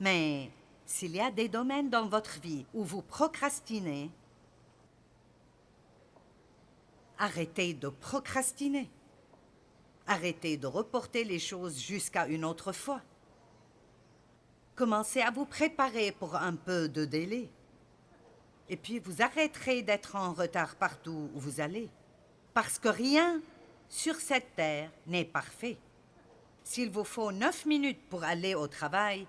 mais 0.00 0.50
s'il 0.84 1.14
y 1.14 1.20
a 1.20 1.30
des 1.30 1.48
domaines 1.48 1.90
dans 1.90 2.08
votre 2.08 2.40
vie 2.40 2.66
où 2.74 2.82
vous 2.82 3.02
procrastinez, 3.02 4.10
Arrêtez 7.18 7.74
de 7.74 7.88
procrastiner. 7.88 8.90
Arrêtez 10.08 10.56
de 10.56 10.66
reporter 10.66 11.22
les 11.22 11.38
choses 11.38 11.78
jusqu'à 11.78 12.26
une 12.26 12.44
autre 12.44 12.72
fois. 12.72 13.00
Commencez 14.74 15.20
à 15.20 15.30
vous 15.30 15.46
préparer 15.46 16.10
pour 16.10 16.34
un 16.34 16.56
peu 16.56 16.88
de 16.88 17.04
délai. 17.04 17.48
Et 18.72 18.76
puis 18.76 19.00
vous 19.00 19.20
arrêterez 19.20 19.82
d'être 19.82 20.16
en 20.16 20.32
retard 20.32 20.76
partout 20.76 21.28
où 21.34 21.38
vous 21.38 21.60
allez. 21.60 21.90
Parce 22.54 22.78
que 22.78 22.88
rien 22.88 23.42
sur 23.90 24.14
cette 24.14 24.56
terre 24.56 24.90
n'est 25.06 25.26
parfait. 25.26 25.76
S'il 26.64 26.88
vous 26.88 27.04
faut 27.04 27.32
neuf 27.32 27.66
minutes 27.66 28.00
pour 28.08 28.24
aller 28.24 28.54
au 28.54 28.66
travail, 28.68 29.26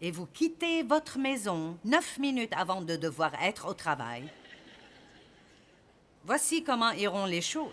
et 0.00 0.12
vous 0.12 0.26
quittez 0.26 0.84
votre 0.84 1.18
maison 1.18 1.76
neuf 1.84 2.18
minutes 2.18 2.52
avant 2.56 2.82
de 2.82 2.94
devoir 2.94 3.34
être 3.42 3.66
au 3.66 3.74
travail, 3.74 4.30
Voici 6.22 6.62
comment 6.62 6.92
iront 6.92 7.24
les 7.24 7.40
choses. 7.40 7.72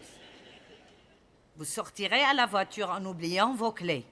Vous 1.57 1.65
sortirez 1.65 2.21
à 2.21 2.33
la 2.33 2.47
voiture 2.47 2.89
en 2.89 3.03
oubliant 3.05 3.53
vos 3.53 3.73
clés. 3.73 4.05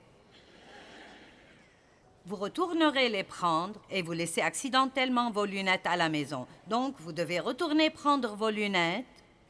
Vous 2.28 2.36
retournerez 2.36 3.10
les 3.10 3.24
prendre 3.24 3.80
et 3.92 4.02
vous 4.02 4.14
laissez 4.14 4.42
accidentellement 4.42 5.30
vos 5.30 5.46
lunettes 5.46 5.86
à 5.86 5.96
la 5.96 6.10
maison. 6.10 6.48
Donc, 6.68 6.96
vous 7.00 7.12
devez 7.12 7.40
retourner 7.40 7.92
prendre 7.92 8.36
vos 8.36 8.50
lunettes 8.50 9.06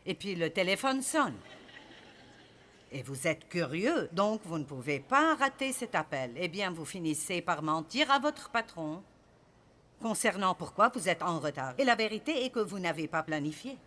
et 0.05 0.13
puis 0.13 0.35
le 0.35 0.49
téléphone 0.49 1.01
sonne. 1.01 1.37
Et 2.91 3.01
vous 3.01 3.27
êtes 3.27 3.47
curieux, 3.47 4.09
donc 4.11 4.41
vous 4.43 4.57
ne 4.57 4.65
pouvez 4.65 4.99
pas 4.99 5.35
rater 5.35 5.71
cet 5.71 5.95
appel. 5.95 6.31
Eh 6.35 6.49
bien, 6.49 6.71
vous 6.71 6.85
finissez 6.85 7.41
par 7.41 7.63
mentir 7.63 8.11
à 8.11 8.19
votre 8.19 8.49
patron 8.49 9.01
concernant 10.01 10.53
pourquoi 10.53 10.89
vous 10.89 11.07
êtes 11.07 11.23
en 11.23 11.39
retard. 11.39 11.73
Et 11.77 11.85
la 11.85 11.95
vérité 11.95 12.43
est 12.43 12.49
que 12.49 12.59
vous 12.59 12.79
n'avez 12.79 13.07
pas 13.07 13.23
planifié. 13.23 13.77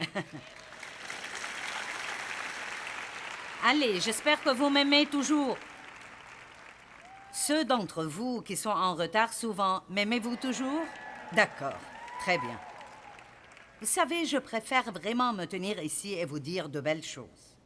Allez, 3.64 4.00
j'espère 4.00 4.42
que 4.42 4.50
vous 4.50 4.68
m'aimez 4.70 5.06
toujours. 5.06 5.56
Ceux 7.32 7.64
d'entre 7.64 8.04
vous 8.04 8.42
qui 8.42 8.56
sont 8.56 8.68
en 8.68 8.94
retard 8.94 9.32
souvent, 9.32 9.82
m'aimez-vous 9.88 10.36
toujours? 10.36 10.84
D'accord, 11.32 11.78
très 12.20 12.36
bien. 12.36 12.60
Vous 13.80 13.86
savez, 13.86 14.26
je 14.26 14.36
préfère 14.36 14.92
vraiment 14.92 15.32
me 15.32 15.46
tenir 15.46 15.82
ici 15.82 16.12
et 16.12 16.26
vous 16.26 16.38
dire 16.38 16.68
de 16.68 16.80
belles 16.80 17.02
choses. 17.02 17.56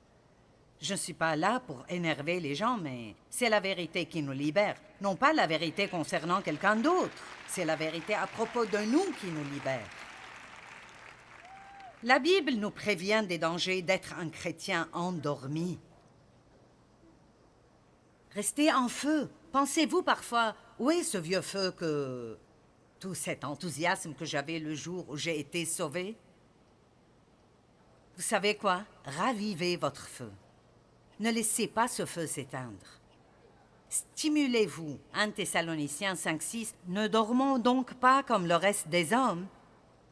Je 0.81 0.93
ne 0.93 0.99
suis 0.99 1.15
pas 1.15 1.35
là 1.35 1.59
pour 1.61 1.85
énerver 1.89 2.39
les 2.39 2.55
gens, 2.55 2.77
mais 2.77 3.17
c'est 3.29 3.49
la 3.49 3.59
vérité 3.61 4.07
qui 4.07 4.23
nous 4.23 4.33
libère. 4.33 4.77
Non 5.01 5.17
pas 5.17 5.33
la 5.33 5.49
vérité 5.49 5.89
concernant 5.89 6.43
quelqu'un 6.43 6.77
d'autre, 6.77 7.13
c'est 7.49 7.65
la 7.65 7.77
vérité 7.77 8.15
à 8.15 8.27
propos 8.29 8.67
de 8.67 8.79
nous 8.79 9.05
qui 9.21 9.27
nous 9.27 9.45
libère. 9.53 9.89
La 12.05 12.21
Bible 12.21 12.53
nous 12.53 12.71
prévient 12.71 13.25
des 13.27 13.39
dangers 13.39 13.83
d'être 13.83 14.15
un 14.17 14.29
chrétien 14.29 14.89
endormi. 14.93 15.79
Restez 18.33 18.73
en 18.73 18.89
feu. 18.89 19.29
Pensez-vous 19.53 20.03
parfois, 20.03 20.55
où 20.79 20.91
est 20.91 21.03
ce 21.03 21.19
vieux 21.19 21.41
feu 21.41 21.73
que... 21.73 22.37
tout 23.01 23.15
cet 23.15 23.45
enthousiasme 23.45 24.15
que 24.15 24.25
j'avais 24.25 24.59
le 24.59 24.75
jour 24.75 25.09
où 25.09 25.17
j'ai 25.17 25.39
été 25.39 25.65
sauvé? 25.65 26.17
Vous 28.17 28.23
savez 28.23 28.57
quoi? 28.57 28.83
Ravivez 29.05 29.77
votre 29.77 30.07
feu. 30.07 30.31
Ne 31.21 31.31
laissez 31.31 31.67
pas 31.67 31.89
ce 31.89 32.07
feu 32.07 32.27
s'éteindre. 32.27 33.01
Stimulez-vous. 33.89 34.99
1 35.15 35.31
Thessaloniciens 35.31 36.15
5-6. 36.15 36.75
Ne 36.89 37.09
dormons 37.09 37.59
donc 37.59 37.95
pas 37.95 38.23
comme 38.23 38.47
le 38.47 38.57
reste 38.57 38.89
des 38.89 39.13
hommes, 39.13 39.47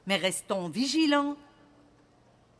mais 0.07 0.17
restons 0.17 0.69
vigilants 0.69 1.37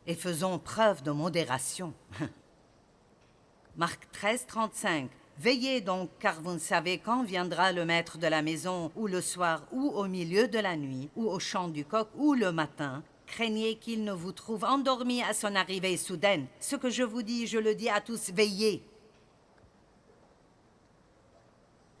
et 0.07 0.15
faisons 0.15 0.59
preuve 0.59 1.03
de 1.03 1.11
modération. 1.11 1.93
Marc 3.77 4.11
13, 4.11 4.45
35. 4.47 5.09
Veillez 5.37 5.81
donc, 5.81 6.09
car 6.19 6.41
vous 6.41 6.53
ne 6.53 6.59
savez 6.59 6.97
quand 6.97 7.23
viendra 7.23 7.73
le 7.73 7.85
maître 7.85 8.17
de 8.17 8.27
la 8.27 8.41
maison, 8.41 8.91
ou 8.95 9.07
le 9.07 9.21
soir, 9.21 9.63
ou 9.71 9.89
au 9.89 10.07
milieu 10.07 10.47
de 10.47 10.59
la 10.59 10.77
nuit, 10.77 11.09
ou 11.15 11.29
au 11.29 11.39
chant 11.39 11.67
du 11.67 11.83
coq, 11.83 12.07
ou 12.15 12.33
le 12.33 12.51
matin. 12.53 13.03
Craignez 13.25 13.75
qu'il 13.75 14.03
ne 14.03 14.13
vous 14.13 14.31
trouve 14.31 14.63
endormi 14.63 15.21
à 15.21 15.33
son 15.33 15.55
arrivée 15.55 15.97
soudaine. 15.97 16.47
Ce 16.59 16.75
que 16.77 16.89
je 16.89 17.03
vous 17.03 17.21
dis, 17.21 17.47
je 17.47 17.57
le 17.57 17.75
dis 17.75 17.89
à 17.89 17.99
tous, 17.99 18.31
veillez. 18.31 18.81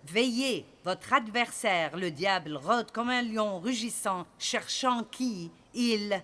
Veillez, 0.05 0.65
votre 0.85 1.13
adversaire, 1.13 1.97
le 1.97 2.11
diable, 2.11 2.55
rôde 2.55 2.91
comme 2.91 3.09
un 3.09 3.23
lion 3.23 3.59
rugissant, 3.59 4.25
cherchant 4.37 5.03
qui 5.03 5.51
il 5.73 6.21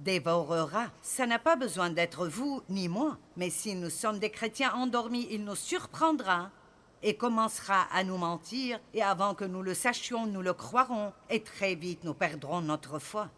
dévorera. 0.00 0.90
Ça 1.02 1.26
n'a 1.26 1.38
pas 1.38 1.56
besoin 1.56 1.90
d'être 1.90 2.26
vous 2.26 2.62
ni 2.68 2.88
moi, 2.88 3.18
mais 3.36 3.50
si 3.50 3.74
nous 3.74 3.90
sommes 3.90 4.18
des 4.18 4.30
chrétiens 4.30 4.72
endormis, 4.74 5.28
il 5.30 5.44
nous 5.44 5.54
surprendra 5.54 6.50
et 7.02 7.16
commencera 7.16 7.82
à 7.92 8.04
nous 8.04 8.18
mentir, 8.18 8.78
et 8.92 9.02
avant 9.02 9.34
que 9.34 9.44
nous 9.44 9.62
le 9.62 9.72
sachions, 9.72 10.26
nous 10.26 10.42
le 10.42 10.52
croirons, 10.52 11.12
et 11.30 11.42
très 11.42 11.74
vite 11.74 12.04
nous 12.04 12.12
perdrons 12.12 12.60
notre 12.60 12.98
foi. 12.98 13.30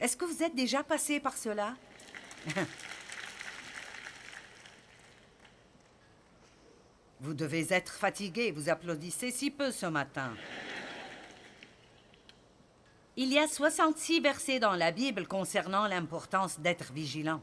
Est-ce 0.00 0.16
que 0.16 0.24
vous 0.24 0.42
êtes 0.42 0.56
déjà 0.56 0.82
passé 0.82 1.20
par 1.20 1.36
cela? 1.36 1.74
Vous 7.20 7.32
devez 7.32 7.72
être 7.72 7.94
fatigué, 7.94 8.52
vous 8.52 8.68
applaudissez 8.68 9.30
si 9.30 9.50
peu 9.50 9.70
ce 9.70 9.86
matin. 9.86 10.34
Il 13.16 13.32
y 13.32 13.38
a 13.38 13.46
66 13.46 14.20
versets 14.20 14.58
dans 14.58 14.72
la 14.74 14.90
Bible 14.90 15.28
concernant 15.28 15.86
l'importance 15.86 16.58
d'être 16.58 16.92
vigilant. 16.92 17.40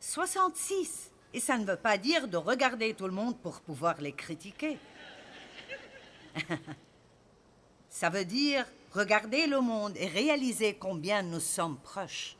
66 0.00 1.10
Et 1.34 1.40
ça 1.40 1.58
ne 1.58 1.66
veut 1.66 1.76
pas 1.76 1.98
dire 1.98 2.28
de 2.28 2.38
regarder 2.38 2.94
tout 2.94 3.06
le 3.06 3.12
monde 3.12 3.38
pour 3.38 3.60
pouvoir 3.60 4.00
les 4.00 4.12
critiquer. 4.12 4.78
ça 7.90 8.08
veut 8.08 8.24
dire 8.24 8.64
regarder 8.92 9.46
le 9.46 9.60
monde 9.60 9.92
et 9.96 10.06
réaliser 10.06 10.74
combien 10.74 11.22
nous 11.22 11.40
sommes 11.40 11.78
proches. 11.78 12.38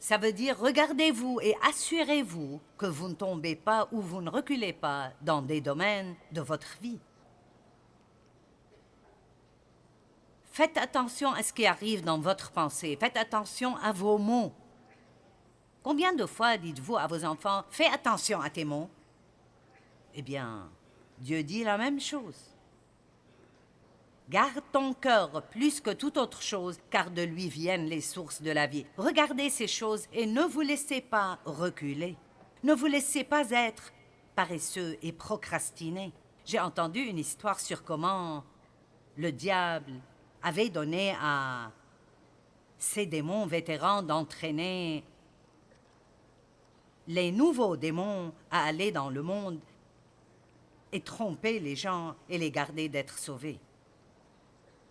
Ça 0.00 0.18
veut 0.18 0.32
dire 0.32 0.58
regardez-vous 0.58 1.38
et 1.40 1.54
assurez-vous 1.68 2.60
que 2.76 2.86
vous 2.86 3.08
ne 3.08 3.14
tombez 3.14 3.54
pas 3.54 3.88
ou 3.92 4.00
vous 4.00 4.20
ne 4.20 4.30
reculez 4.30 4.72
pas 4.72 5.12
dans 5.20 5.40
des 5.40 5.60
domaines 5.60 6.16
de 6.32 6.40
votre 6.40 6.78
vie. 6.80 6.98
Faites 10.52 10.76
attention 10.76 11.32
à 11.32 11.42
ce 11.42 11.54
qui 11.54 11.64
arrive 11.64 12.04
dans 12.04 12.18
votre 12.18 12.50
pensée. 12.50 12.98
Faites 13.00 13.16
attention 13.16 13.74
à 13.76 13.90
vos 13.90 14.18
mots. 14.18 14.52
Combien 15.82 16.12
de 16.12 16.26
fois 16.26 16.58
dites-vous 16.58 16.98
à 16.98 17.06
vos 17.06 17.24
enfants 17.24 17.64
Fais 17.70 17.86
attention 17.86 18.38
à 18.38 18.50
tes 18.50 18.66
mots 18.66 18.90
Eh 20.14 20.20
bien, 20.20 20.68
Dieu 21.18 21.42
dit 21.42 21.64
la 21.64 21.78
même 21.78 21.98
chose. 21.98 22.36
Garde 24.28 24.62
ton 24.72 24.92
cœur 24.92 25.42
plus 25.44 25.80
que 25.80 25.90
toute 25.90 26.18
autre 26.18 26.42
chose, 26.42 26.78
car 26.90 27.10
de 27.10 27.22
lui 27.22 27.48
viennent 27.48 27.86
les 27.86 28.02
sources 28.02 28.42
de 28.42 28.50
la 28.50 28.66
vie. 28.66 28.84
Regardez 28.98 29.48
ces 29.48 29.66
choses 29.66 30.06
et 30.12 30.26
ne 30.26 30.42
vous 30.42 30.60
laissez 30.60 31.00
pas 31.00 31.38
reculer. 31.46 32.14
Ne 32.62 32.74
vous 32.74 32.86
laissez 32.86 33.24
pas 33.24 33.50
être 33.50 33.90
paresseux 34.36 34.98
et 35.02 35.12
procrastiner. 35.12 36.12
J'ai 36.44 36.60
entendu 36.60 37.00
une 37.00 37.18
histoire 37.18 37.58
sur 37.58 37.84
comment 37.84 38.44
le 39.16 39.32
diable 39.32 39.92
avait 40.42 40.68
donné 40.68 41.14
à 41.20 41.70
ces 42.78 43.06
démons 43.06 43.46
vétérans 43.46 44.02
d'entraîner 44.02 45.04
les 47.08 47.32
nouveaux 47.32 47.76
démons 47.76 48.32
à 48.50 48.64
aller 48.64 48.92
dans 48.92 49.10
le 49.10 49.22
monde 49.22 49.58
et 50.92 51.00
tromper 51.00 51.58
les 51.58 51.76
gens 51.76 52.14
et 52.28 52.38
les 52.38 52.50
garder 52.50 52.88
d'être 52.88 53.18
sauvés. 53.18 53.58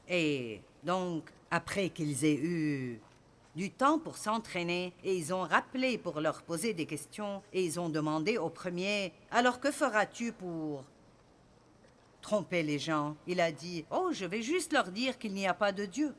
Et 0.10 0.62
donc, 0.84 1.30
après 1.52 1.90
qu'ils 1.90 2.26
aient 2.26 2.40
eu 2.42 3.00
du 3.56 3.70
temps 3.70 4.00
pour 4.00 4.18
s'entraîner, 4.18 4.94
et 5.04 5.16
ils 5.16 5.34
ont 5.34 5.42
rappelé 5.42 5.98
pour 5.98 6.22
leur 6.22 6.42
poser 6.42 6.74
des 6.74 6.86
questions, 6.86 7.42
et 7.54 7.64
ils 7.64 7.80
ont 7.80 7.90
demandé 7.90 8.38
au 8.38 8.50
premier, 8.50 9.14
Alors 9.30 9.60
que 9.60 9.72
feras-tu 9.72 10.32
pour 10.32 10.84
tromper 12.22 12.64
les 12.64 12.80
gens. 12.80 13.16
Il 13.28 13.42
a 13.42 13.52
dit 13.52 13.86
Oh, 13.92 14.10
je 14.12 14.26
vais 14.26 14.42
juste 14.42 14.74
leur 14.74 14.92
dire 14.92 15.18
qu'il 15.18 15.34
n'y 15.34 15.48
a 15.48 15.54
pas 15.54 15.72
de 15.72 15.86
Dieu. 15.86 16.14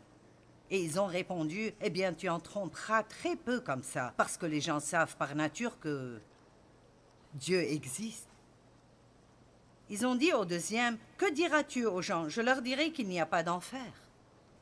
Et 0.71 0.82
ils 0.82 0.99
ont 0.99 1.06
répondu 1.06 1.73
Eh 1.80 1.90
bien, 1.90 2.12
tu 2.12 2.28
en 2.28 2.40
tromperas 2.40 3.02
très 3.02 3.37
peu 3.37 3.61
comme 3.61 3.82
ça, 3.82 4.14
parce 4.16 4.37
que 4.37 4.47
les 4.47 4.61
gens 4.61 4.80
savent 4.80 5.16
par 5.16 5.35
nature 5.35 5.78
que 5.78 6.21
Dieu 7.35 7.61
existe. 7.61 8.28
Ils 9.90 10.06
ont 10.06 10.14
dit 10.14 10.32
au 10.32 10.44
deuxième 10.44 10.99
Que 11.18 11.30
diras-tu 11.32 11.85
aux 11.85 12.02
gens? 12.02 12.28
Je 12.28 12.40
leur 12.40 12.62
dirai 12.62 12.92
qu'il 12.92 13.09
n'y 13.09 13.21
a 13.21 13.26
pas 13.26 13.42
d'enfer. 13.42 13.92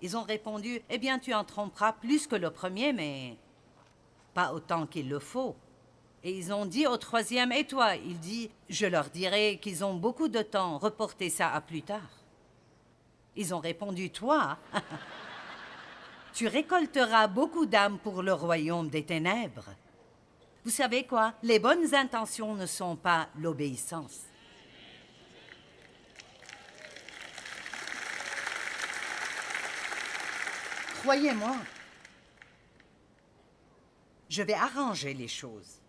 Ils 0.02 0.16
ont 0.16 0.22
répondu 0.22 0.80
Eh 0.88 0.98
bien, 0.98 1.18
tu 1.18 1.34
en 1.34 1.44
tromperas 1.44 1.92
plus 1.92 2.26
que 2.26 2.36
le 2.36 2.50
premier, 2.50 2.92
mais 2.92 3.36
pas 4.34 4.52
autant 4.52 4.86
qu'il 4.86 5.08
le 5.08 5.18
faut. 5.18 5.56
Et 6.22 6.36
ils 6.36 6.52
ont 6.52 6.66
dit 6.66 6.86
au 6.86 6.96
troisième, 6.96 7.52
et 7.52 7.66
toi 7.66 7.96
Il 7.96 8.18
dit, 8.18 8.50
je 8.68 8.86
leur 8.86 9.08
dirai 9.08 9.58
qu'ils 9.60 9.84
ont 9.84 9.94
beaucoup 9.94 10.28
de 10.28 10.42
temps, 10.42 10.78
reporter 10.78 11.30
ça 11.30 11.50
à 11.52 11.60
plus 11.60 11.82
tard. 11.82 12.20
Ils 13.36 13.54
ont 13.54 13.60
répondu, 13.60 14.10
toi 14.10 14.58
Tu 16.34 16.46
récolteras 16.46 17.26
beaucoup 17.26 17.66
d'âmes 17.66 17.98
pour 17.98 18.22
le 18.22 18.32
royaume 18.32 18.88
des 18.88 19.04
ténèbres. 19.04 19.70
Vous 20.64 20.70
savez 20.70 21.04
quoi? 21.04 21.34
Les 21.42 21.58
bonnes 21.58 21.94
intentions 21.94 22.54
ne 22.54 22.66
sont 22.66 22.96
pas 22.96 23.28
l'obéissance. 23.36 24.20
Croyez-moi, 31.00 31.56
je 34.28 34.42
vais 34.42 34.52
arranger 34.54 35.14
les 35.14 35.28
choses. 35.28 35.79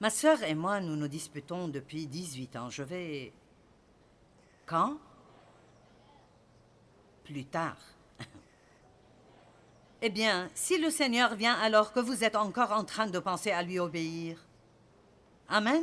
Ma 0.00 0.10
sœur 0.10 0.42
et 0.44 0.54
moi, 0.54 0.80
nous 0.80 0.94
nous 0.94 1.08
disputons 1.08 1.68
depuis 1.68 2.06
18 2.06 2.56
ans. 2.56 2.70
Je 2.70 2.82
vais... 2.82 3.32
Quand? 4.64 4.98
Plus 7.24 7.44
tard. 7.44 7.78
eh 10.02 10.10
bien, 10.10 10.50
si 10.54 10.78
le 10.78 10.90
Seigneur 10.90 11.34
vient 11.34 11.54
alors 11.54 11.92
que 11.92 12.00
vous 12.00 12.22
êtes 12.22 12.36
encore 12.36 12.72
en 12.72 12.84
train 12.84 13.08
de 13.08 13.18
penser 13.18 13.50
à 13.50 13.62
lui 13.62 13.78
obéir. 13.80 14.38
Amen. 15.48 15.82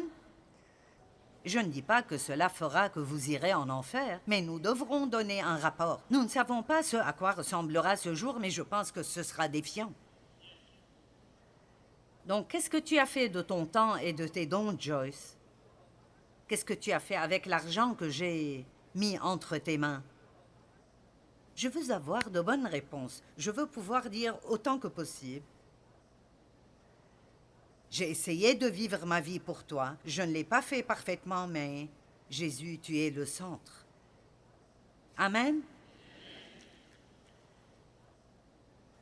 Je 1.43 1.59
ne 1.59 1.67
dis 1.67 1.81
pas 1.81 2.01
que 2.01 2.17
cela 2.17 2.49
fera 2.49 2.89
que 2.89 2.99
vous 2.99 3.29
irez 3.29 3.53
en 3.53 3.69
enfer, 3.69 4.19
mais 4.25 4.41
nous 4.41 4.59
devrons 4.59 5.05
donner 5.07 5.41
un 5.41 5.57
rapport. 5.57 6.01
Nous 6.09 6.23
ne 6.23 6.27
savons 6.27 6.63
pas 6.63 6.81
ce 6.81 6.97
à 6.97 7.13
quoi 7.13 7.33
ressemblera 7.33 7.97
ce 7.97 8.15
jour, 8.15 8.39
mais 8.39 8.49
je 8.49 8.63
pense 8.63 8.91
que 8.91 9.03
ce 9.03 9.21
sera 9.21 9.47
défiant. 9.47 9.93
Donc, 12.25 12.47
qu'est-ce 12.47 12.69
que 12.69 12.77
tu 12.77 12.97
as 12.97 13.05
fait 13.05 13.29
de 13.29 13.41
ton 13.41 13.65
temps 13.65 13.97
et 13.97 14.13
de 14.13 14.27
tes 14.27 14.45
dons, 14.45 14.75
Joyce? 14.79 15.37
Qu'est-ce 16.47 16.65
que 16.65 16.73
tu 16.73 16.91
as 16.91 16.99
fait 16.99 17.15
avec 17.15 17.45
l'argent 17.45 17.93
que 17.93 18.09
j'ai 18.09 18.65
mis 18.95 19.17
entre 19.19 19.57
tes 19.57 19.77
mains? 19.77 20.03
Je 21.55 21.69
veux 21.69 21.91
avoir 21.91 22.29
de 22.29 22.41
bonnes 22.41 22.67
réponses. 22.67 23.23
Je 23.37 23.51
veux 23.51 23.67
pouvoir 23.67 24.09
dire 24.09 24.37
autant 24.49 24.77
que 24.77 24.87
possible. 24.87 25.45
J'ai 27.89 28.09
essayé 28.09 28.55
de 28.55 28.67
vivre 28.67 29.05
ma 29.05 29.21
vie 29.21 29.39
pour 29.39 29.63
toi. 29.63 29.95
Je 30.05 30.21
ne 30.21 30.31
l'ai 30.31 30.43
pas 30.43 30.61
fait 30.61 30.83
parfaitement, 30.83 31.47
mais 31.47 31.87
Jésus, 32.29 32.79
tu 32.81 32.99
es 32.99 33.09
le 33.09 33.25
centre. 33.25 33.85
Amen. 35.17 35.61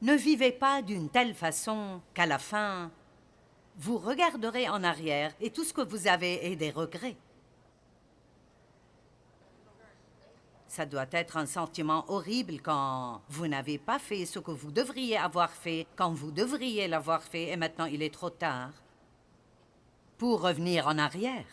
Ne 0.02 0.14
vivez 0.14 0.52
pas 0.52 0.82
d'une 0.82 1.10
telle 1.10 1.34
façon 1.34 2.02
qu'à 2.14 2.26
la 2.26 2.38
fin, 2.38 2.92
vous 3.78 3.98
regarderez 3.98 4.70
en 4.70 4.84
arrière 4.84 5.34
et 5.42 5.50
tout 5.50 5.64
ce 5.64 5.74
que 5.74 5.82
vous 5.82 6.08
avez 6.08 6.52
est 6.52 6.56
des 6.56 6.72
regrets. 6.72 7.18
Ça 10.68 10.86
doit 10.86 11.06
être 11.12 11.38
un 11.38 11.46
sentiment 11.46 12.04
horrible 12.08 12.60
quand 12.62 13.22
vous 13.30 13.48
n'avez 13.48 13.78
pas 13.78 14.00
fait 14.00 14.26
ce 14.26 14.40
que 14.40 14.52
vous 14.52 14.72
devriez 14.72 15.18
avoir 15.18 15.52
fait, 15.52 15.86
quand 15.96 16.12
vous 16.12 16.32
devriez 16.32 16.88
l'avoir 16.88 17.22
fait 17.22 17.50
et 17.50 17.58
maintenant 17.58 17.86
il 17.86 18.02
est 18.02 18.14
trop 18.14 18.32
tard 18.32 18.72
pour 20.18 20.42
revenir 20.42 20.88
en 20.88 20.98
arrière. 20.98 21.46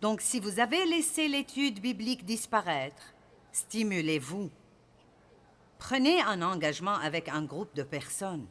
Donc 0.00 0.20
si 0.20 0.38
vous 0.38 0.60
avez 0.60 0.84
laissé 0.86 1.26
l'étude 1.26 1.80
biblique 1.80 2.24
disparaître, 2.24 3.14
stimulez-vous. 3.52 4.50
Prenez 5.78 6.20
un 6.22 6.42
engagement 6.42 6.96
avec 6.96 7.28
un 7.28 7.42
groupe 7.42 7.74
de 7.74 7.82
personnes. 7.82 8.46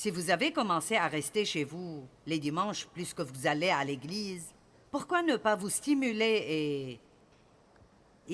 Si 0.00 0.10
vous 0.10 0.30
avez 0.30 0.50
commencé 0.50 0.96
à 0.96 1.08
rester 1.08 1.44
chez 1.44 1.62
vous 1.62 2.08
les 2.24 2.38
dimanches 2.38 2.86
plus 2.86 3.12
que 3.12 3.20
vous 3.20 3.46
allez 3.46 3.68
à 3.68 3.84
l'église, 3.84 4.46
pourquoi 4.90 5.22
ne 5.22 5.36
pas 5.36 5.56
vous 5.56 5.68
stimuler 5.68 6.42
et 6.48 7.00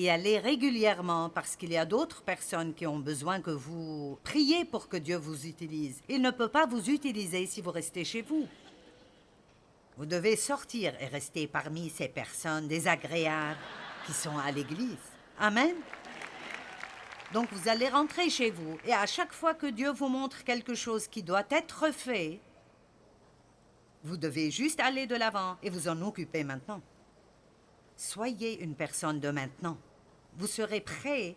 y 0.01 0.07
aller 0.07 0.39
régulièrement? 0.39 1.29
Parce 1.29 1.57
qu'il 1.57 1.73
y 1.73 1.77
a 1.77 1.83
d'autres 1.83 2.21
personnes 2.21 2.73
qui 2.73 2.87
ont 2.87 2.99
besoin 2.99 3.41
que 3.41 3.51
vous 3.51 4.17
priez 4.23 4.63
pour 4.63 4.87
que 4.87 4.95
Dieu 4.95 5.17
vous 5.17 5.45
utilise. 5.45 5.99
Il 6.07 6.21
ne 6.21 6.31
peut 6.31 6.47
pas 6.47 6.65
vous 6.65 6.89
utiliser 6.89 7.45
si 7.47 7.59
vous 7.59 7.71
restez 7.71 8.05
chez 8.05 8.21
vous. 8.21 8.47
Vous 9.97 10.05
devez 10.05 10.37
sortir 10.37 10.93
et 11.01 11.07
rester 11.07 11.47
parmi 11.47 11.89
ces 11.89 12.07
personnes 12.07 12.69
désagréables 12.69 13.59
qui 14.05 14.13
sont 14.13 14.37
à 14.37 14.53
l'église. 14.53 14.95
Amen. 15.37 15.75
Donc 17.33 17.51
vous 17.51 17.67
allez 17.67 17.89
rentrer 17.89 18.29
chez 18.29 18.51
vous 18.51 18.77
et 18.85 18.93
à 18.93 19.05
chaque 19.05 19.33
fois 19.33 19.53
que 19.53 19.67
Dieu 19.67 19.91
vous 19.91 20.07
montre 20.07 20.43
quelque 20.43 20.75
chose 20.75 21.07
qui 21.07 21.23
doit 21.23 21.45
être 21.49 21.91
fait, 21.91 22.39
vous 24.03 24.17
devez 24.17 24.49
juste 24.49 24.79
aller 24.79 25.07
de 25.07 25.15
l'avant 25.15 25.57
et 25.61 25.69
vous 25.69 25.89
en 25.89 26.01
occuper 26.01 26.43
maintenant. 26.43 26.81
Soyez 27.97 28.61
une 28.63 28.75
personne 28.75 29.19
de 29.19 29.29
maintenant. 29.29 29.77
Vous 30.37 30.47
serez 30.47 30.79
prêt 30.79 31.35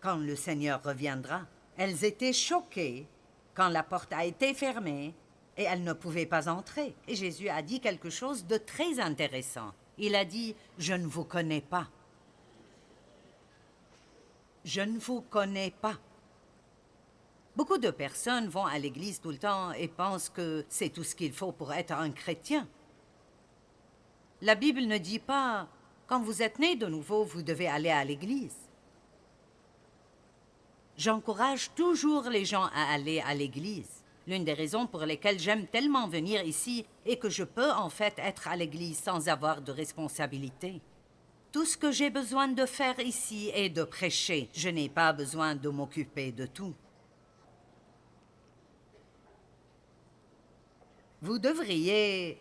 quand 0.00 0.16
le 0.16 0.34
Seigneur 0.34 0.82
reviendra. 0.82 1.42
Elles 1.76 2.04
étaient 2.04 2.32
choquées 2.32 3.06
quand 3.54 3.68
la 3.68 3.82
porte 3.82 4.12
a 4.12 4.24
été 4.24 4.54
fermée 4.54 5.14
et 5.56 5.64
elles 5.64 5.84
ne 5.84 5.92
pouvaient 5.92 6.26
pas 6.26 6.48
entrer. 6.48 6.94
Et 7.06 7.14
Jésus 7.14 7.48
a 7.48 7.62
dit 7.62 7.80
quelque 7.80 8.10
chose 8.10 8.46
de 8.46 8.56
très 8.56 8.98
intéressant. 8.98 9.72
Il 9.98 10.14
a 10.14 10.24
dit, 10.24 10.56
je 10.78 10.94
ne 10.94 11.06
vous 11.06 11.24
connais 11.24 11.60
pas. 11.60 11.88
Je 14.68 14.82
ne 14.82 14.98
vous 14.98 15.22
connais 15.22 15.70
pas. 15.70 15.96
Beaucoup 17.56 17.78
de 17.78 17.90
personnes 17.90 18.48
vont 18.48 18.66
à 18.66 18.78
l'église 18.78 19.18
tout 19.18 19.30
le 19.30 19.38
temps 19.38 19.72
et 19.72 19.88
pensent 19.88 20.28
que 20.28 20.66
c'est 20.68 20.90
tout 20.90 21.04
ce 21.04 21.14
qu'il 21.14 21.32
faut 21.32 21.52
pour 21.52 21.72
être 21.72 21.92
un 21.92 22.10
chrétien. 22.10 22.68
La 24.42 24.54
Bible 24.56 24.82
ne 24.82 24.98
dit 24.98 25.20
pas, 25.20 25.68
quand 26.06 26.20
vous 26.20 26.42
êtes 26.42 26.58
né 26.58 26.76
de 26.76 26.84
nouveau, 26.84 27.24
vous 27.24 27.40
devez 27.40 27.66
aller 27.66 27.88
à 27.88 28.04
l'église. 28.04 28.58
J'encourage 30.98 31.70
toujours 31.74 32.28
les 32.28 32.44
gens 32.44 32.68
à 32.74 32.92
aller 32.92 33.22
à 33.22 33.32
l'église. 33.32 34.04
L'une 34.26 34.44
des 34.44 34.52
raisons 34.52 34.86
pour 34.86 35.06
lesquelles 35.06 35.38
j'aime 35.38 35.66
tellement 35.66 36.08
venir 36.08 36.42
ici 36.42 36.84
est 37.06 37.16
que 37.16 37.30
je 37.30 37.44
peux 37.44 37.70
en 37.70 37.88
fait 37.88 38.18
être 38.18 38.48
à 38.48 38.56
l'église 38.56 38.98
sans 38.98 39.30
avoir 39.30 39.62
de 39.62 39.72
responsabilité. 39.72 40.82
Tout 41.50 41.64
ce 41.64 41.76
que 41.76 41.90
j'ai 41.90 42.10
besoin 42.10 42.48
de 42.48 42.66
faire 42.66 43.00
ici 43.00 43.50
est 43.54 43.70
de 43.70 43.84
prêcher. 43.84 44.50
Je 44.52 44.68
n'ai 44.68 44.88
pas 44.88 45.12
besoin 45.12 45.54
de 45.54 45.68
m'occuper 45.68 46.30
de 46.30 46.44
tout. 46.46 46.74
Vous 51.22 51.38
devriez 51.38 52.40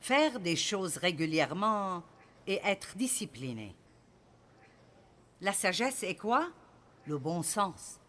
faire 0.00 0.40
des 0.40 0.56
choses 0.56 0.96
régulièrement 0.96 2.02
et 2.46 2.60
être 2.64 2.96
discipliné. 2.96 3.74
La 5.40 5.52
sagesse 5.52 6.02
est 6.02 6.16
quoi? 6.16 6.48
Le 7.06 7.18
bon 7.18 7.42
sens. 7.42 8.00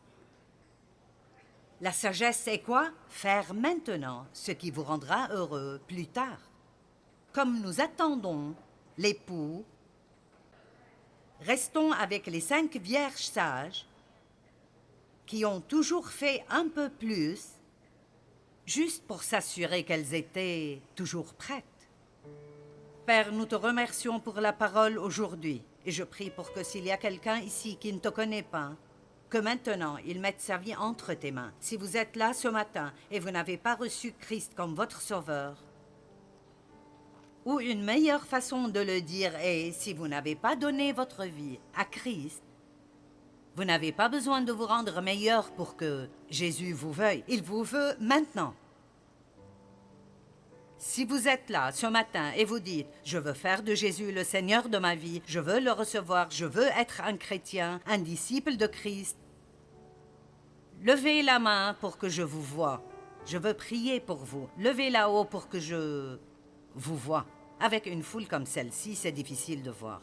La 1.82 1.92
sagesse 1.92 2.48
est 2.48 2.62
quoi? 2.62 2.90
Faire 3.10 3.54
maintenant 3.54 4.26
ce 4.34 4.52
qui 4.52 4.72
vous 4.72 4.84
rendra 4.84 5.28
heureux 5.32 5.82
plus 5.88 6.08
tard. 6.08 6.40
Comme 7.34 7.62
nous 7.62 7.82
attendons 7.82 8.56
l'époux, 8.98 9.64
restons 11.42 11.92
avec 11.92 12.28
les 12.28 12.42
cinq 12.42 12.78
vierges 12.78 13.26
sages 13.26 13.86
qui 15.26 15.46
ont 15.46 15.62
toujours 15.62 16.10
fait 16.10 16.44
un 16.50 16.68
peu 16.68 16.90
plus, 16.90 17.40
juste 18.66 19.04
pour 19.06 19.24
s'assurer 19.24 19.84
qu'elles 19.84 20.14
étaient 20.14 20.82
toujours 20.96 21.34
prêtes. 21.34 21.64
Père, 23.06 23.32
nous 23.32 23.46
te 23.46 23.56
remercions 23.56 24.20
pour 24.20 24.40
la 24.42 24.54
parole 24.54 24.98
aujourd'hui, 24.98 25.62
et 25.86 25.92
je 25.92 26.04
prie 26.04 26.30
pour 26.30 26.52
que 26.54 26.64
s'il 26.64 26.86
y 26.86 26.92
a 26.92 26.98
quelqu'un 26.98 27.40
ici 27.40 27.78
qui 27.78 27.94
ne 27.94 28.00
te 28.00 28.10
connaît 28.10 28.44
pas, 28.44 28.74
que 29.30 29.38
maintenant 29.38 29.98
il 30.06 30.22
mette 30.22 30.42
sa 30.42 30.58
vie 30.58 30.76
entre 30.76 31.14
tes 31.14 31.32
mains. 31.32 31.54
Si 31.60 31.76
vous 31.76 31.98
êtes 31.98 32.16
là 32.16 32.34
ce 32.34 32.48
matin 32.48 32.94
et 33.12 33.20
vous 33.20 33.32
n'avez 33.32 33.58
pas 33.58 33.76
reçu 33.76 34.14
Christ 34.20 34.54
comme 34.56 34.76
votre 34.76 35.02
sauveur, 35.02 35.56
ou 37.48 37.62
une 37.62 37.82
meilleure 37.82 38.26
façon 38.26 38.68
de 38.68 38.82
le 38.82 39.00
dire 39.00 39.34
est, 39.38 39.72
si 39.72 39.94
vous 39.94 40.10
n'avez 40.10 40.36
pas 40.36 40.58
donné 40.58 40.92
votre 40.92 41.24
vie 41.24 41.58
à 41.78 41.86
Christ, 41.86 42.44
vous 43.56 43.64
n'avez 43.64 43.94
pas 43.94 44.10
besoin 44.10 44.42
de 44.42 44.52
vous 44.52 44.66
rendre 44.66 45.02
meilleur 45.02 45.52
pour 45.52 45.78
que 45.78 46.10
Jésus 46.30 46.74
vous 46.74 46.92
veuille. 46.92 47.24
Il 47.30 47.42
vous 47.42 47.64
veut 47.64 47.96
maintenant. 48.02 48.54
Si 50.78 51.06
vous 51.06 51.30
êtes 51.30 51.50
là 51.50 51.72
ce 51.72 51.88
matin 51.88 52.34
et 52.36 52.44
vous 52.44 52.60
dites, 52.60 52.90
je 53.06 53.18
veux 53.18 53.34
faire 53.34 53.64
de 53.64 53.74
Jésus 53.74 54.12
le 54.12 54.26
Seigneur 54.26 54.68
de 54.68 54.78
ma 54.78 54.96
vie, 54.96 55.22
je 55.26 55.40
veux 55.40 55.62
le 55.62 55.72
recevoir, 55.72 56.30
je 56.30 56.46
veux 56.46 56.68
être 56.78 57.00
un 57.00 57.16
chrétien, 57.16 57.80
un 57.88 57.98
disciple 57.98 58.58
de 58.58 58.68
Christ, 58.68 59.18
levez 60.84 61.24
la 61.24 61.40
main 61.40 61.78
pour 61.80 61.98
que 61.98 62.10
je 62.10 62.24
vous 62.24 62.44
voie. 62.44 62.84
Je 63.26 63.38
veux 63.38 63.54
prier 63.54 64.02
pour 64.02 64.18
vous. 64.18 64.50
Levez 64.58 64.90
la 64.90 65.10
haut 65.10 65.26
pour 65.26 65.48
que 65.48 65.62
je 65.62 66.18
vous 66.76 66.98
voie. 66.98 67.26
Avec 67.60 67.86
une 67.88 68.04
foule 68.04 68.28
comme 68.28 68.46
celle-ci, 68.46 68.96
c'est 68.96 69.12
difficile 69.12 69.64
de 69.64 69.72
voir. 69.72 70.02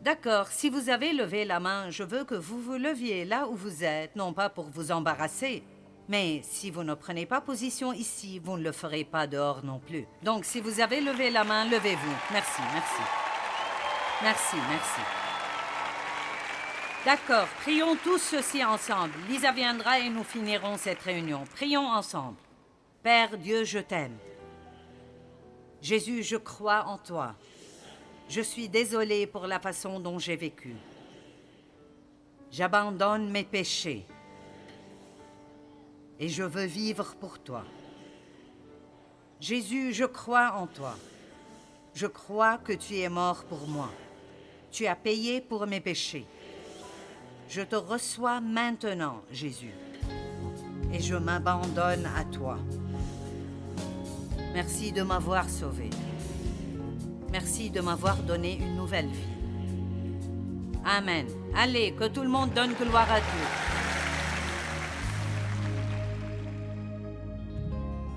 D'accord, 0.00 0.48
si 0.48 0.68
vous 0.68 0.88
avez 0.90 1.12
levé 1.12 1.44
la 1.44 1.58
main, 1.58 1.90
je 1.90 2.02
veux 2.02 2.24
que 2.24 2.34
vous 2.34 2.60
vous 2.60 2.76
leviez 2.76 3.24
là 3.24 3.48
où 3.48 3.56
vous 3.56 3.82
êtes, 3.82 4.14
non 4.14 4.32
pas 4.32 4.48
pour 4.48 4.66
vous 4.66 4.92
embarrasser, 4.92 5.64
mais 6.08 6.42
si 6.44 6.70
vous 6.70 6.84
ne 6.84 6.94
prenez 6.94 7.26
pas 7.26 7.40
position 7.40 7.92
ici, 7.92 8.38
vous 8.38 8.56
ne 8.56 8.62
le 8.62 8.72
ferez 8.72 9.04
pas 9.04 9.26
dehors 9.26 9.64
non 9.64 9.80
plus. 9.80 10.06
Donc 10.22 10.44
si 10.44 10.60
vous 10.60 10.80
avez 10.80 11.00
levé 11.00 11.30
la 11.30 11.44
main, 11.44 11.64
levez-vous. 11.64 12.16
Merci, 12.32 12.62
merci. 12.72 13.02
Merci, 14.22 14.56
merci. 14.68 15.00
D'accord, 17.04 17.46
prions 17.62 17.96
tous 18.02 18.18
ceci 18.18 18.64
ensemble. 18.64 19.14
Lisa 19.28 19.52
viendra 19.52 19.98
et 19.98 20.08
nous 20.08 20.24
finirons 20.24 20.76
cette 20.76 21.02
réunion. 21.02 21.44
Prions 21.54 21.86
ensemble. 21.86 22.36
Père 23.06 23.38
Dieu, 23.38 23.62
je 23.62 23.78
t'aime. 23.78 24.18
Jésus, 25.80 26.24
je 26.24 26.34
crois 26.34 26.86
en 26.86 26.98
toi. 26.98 27.36
Je 28.28 28.40
suis 28.40 28.68
désolé 28.68 29.28
pour 29.28 29.46
la 29.46 29.60
façon 29.60 30.00
dont 30.00 30.18
j'ai 30.18 30.34
vécu. 30.34 30.74
J'abandonne 32.50 33.30
mes 33.30 33.44
péchés 33.44 34.04
et 36.18 36.28
je 36.28 36.42
veux 36.42 36.64
vivre 36.64 37.14
pour 37.20 37.38
toi. 37.38 37.62
Jésus, 39.40 39.92
je 39.92 40.04
crois 40.04 40.54
en 40.56 40.66
toi. 40.66 40.96
Je 41.94 42.08
crois 42.08 42.58
que 42.58 42.72
tu 42.72 42.98
es 42.98 43.08
mort 43.08 43.44
pour 43.44 43.68
moi. 43.68 43.92
Tu 44.72 44.84
as 44.88 44.96
payé 44.96 45.40
pour 45.40 45.64
mes 45.68 45.80
péchés. 45.80 46.26
Je 47.48 47.62
te 47.62 47.76
reçois 47.76 48.40
maintenant, 48.40 49.22
Jésus, 49.30 49.74
et 50.92 50.98
je 50.98 51.14
m'abandonne 51.14 52.04
à 52.16 52.24
toi. 52.24 52.58
Merci 54.56 54.90
de 54.90 55.02
m'avoir 55.02 55.50
sauvé. 55.50 55.90
Merci 57.30 57.68
de 57.68 57.82
m'avoir 57.82 58.16
donné 58.22 58.56
une 58.56 58.74
nouvelle 58.74 59.08
vie. 59.08 59.34
Amen. 60.82 61.26
Allez, 61.54 61.92
que 61.92 62.08
tout 62.08 62.22
le 62.22 62.30
monde 62.30 62.54
donne 62.54 62.72
gloire 62.72 63.12
à 63.12 63.20
Dieu. 63.20 63.46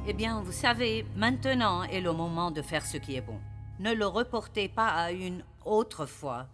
Eh 0.08 0.14
bien, 0.14 0.40
vous 0.40 0.54
savez, 0.54 1.06
maintenant 1.18 1.84
est 1.84 2.00
le 2.00 2.14
moment 2.14 2.52
de 2.52 2.62
faire 2.62 2.86
ce 2.86 2.96
qui 2.96 3.18
est 3.18 3.22
bon. 3.22 3.42
Ne 3.80 3.94
le 3.94 4.08
reportez 4.08 4.70
pas 4.70 4.88
à 4.88 5.12
une 5.12 5.44
autre 5.66 6.06
fois, 6.06 6.48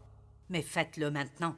mais 0.49 0.63
faites-le 0.63 1.11
maintenant. 1.11 1.55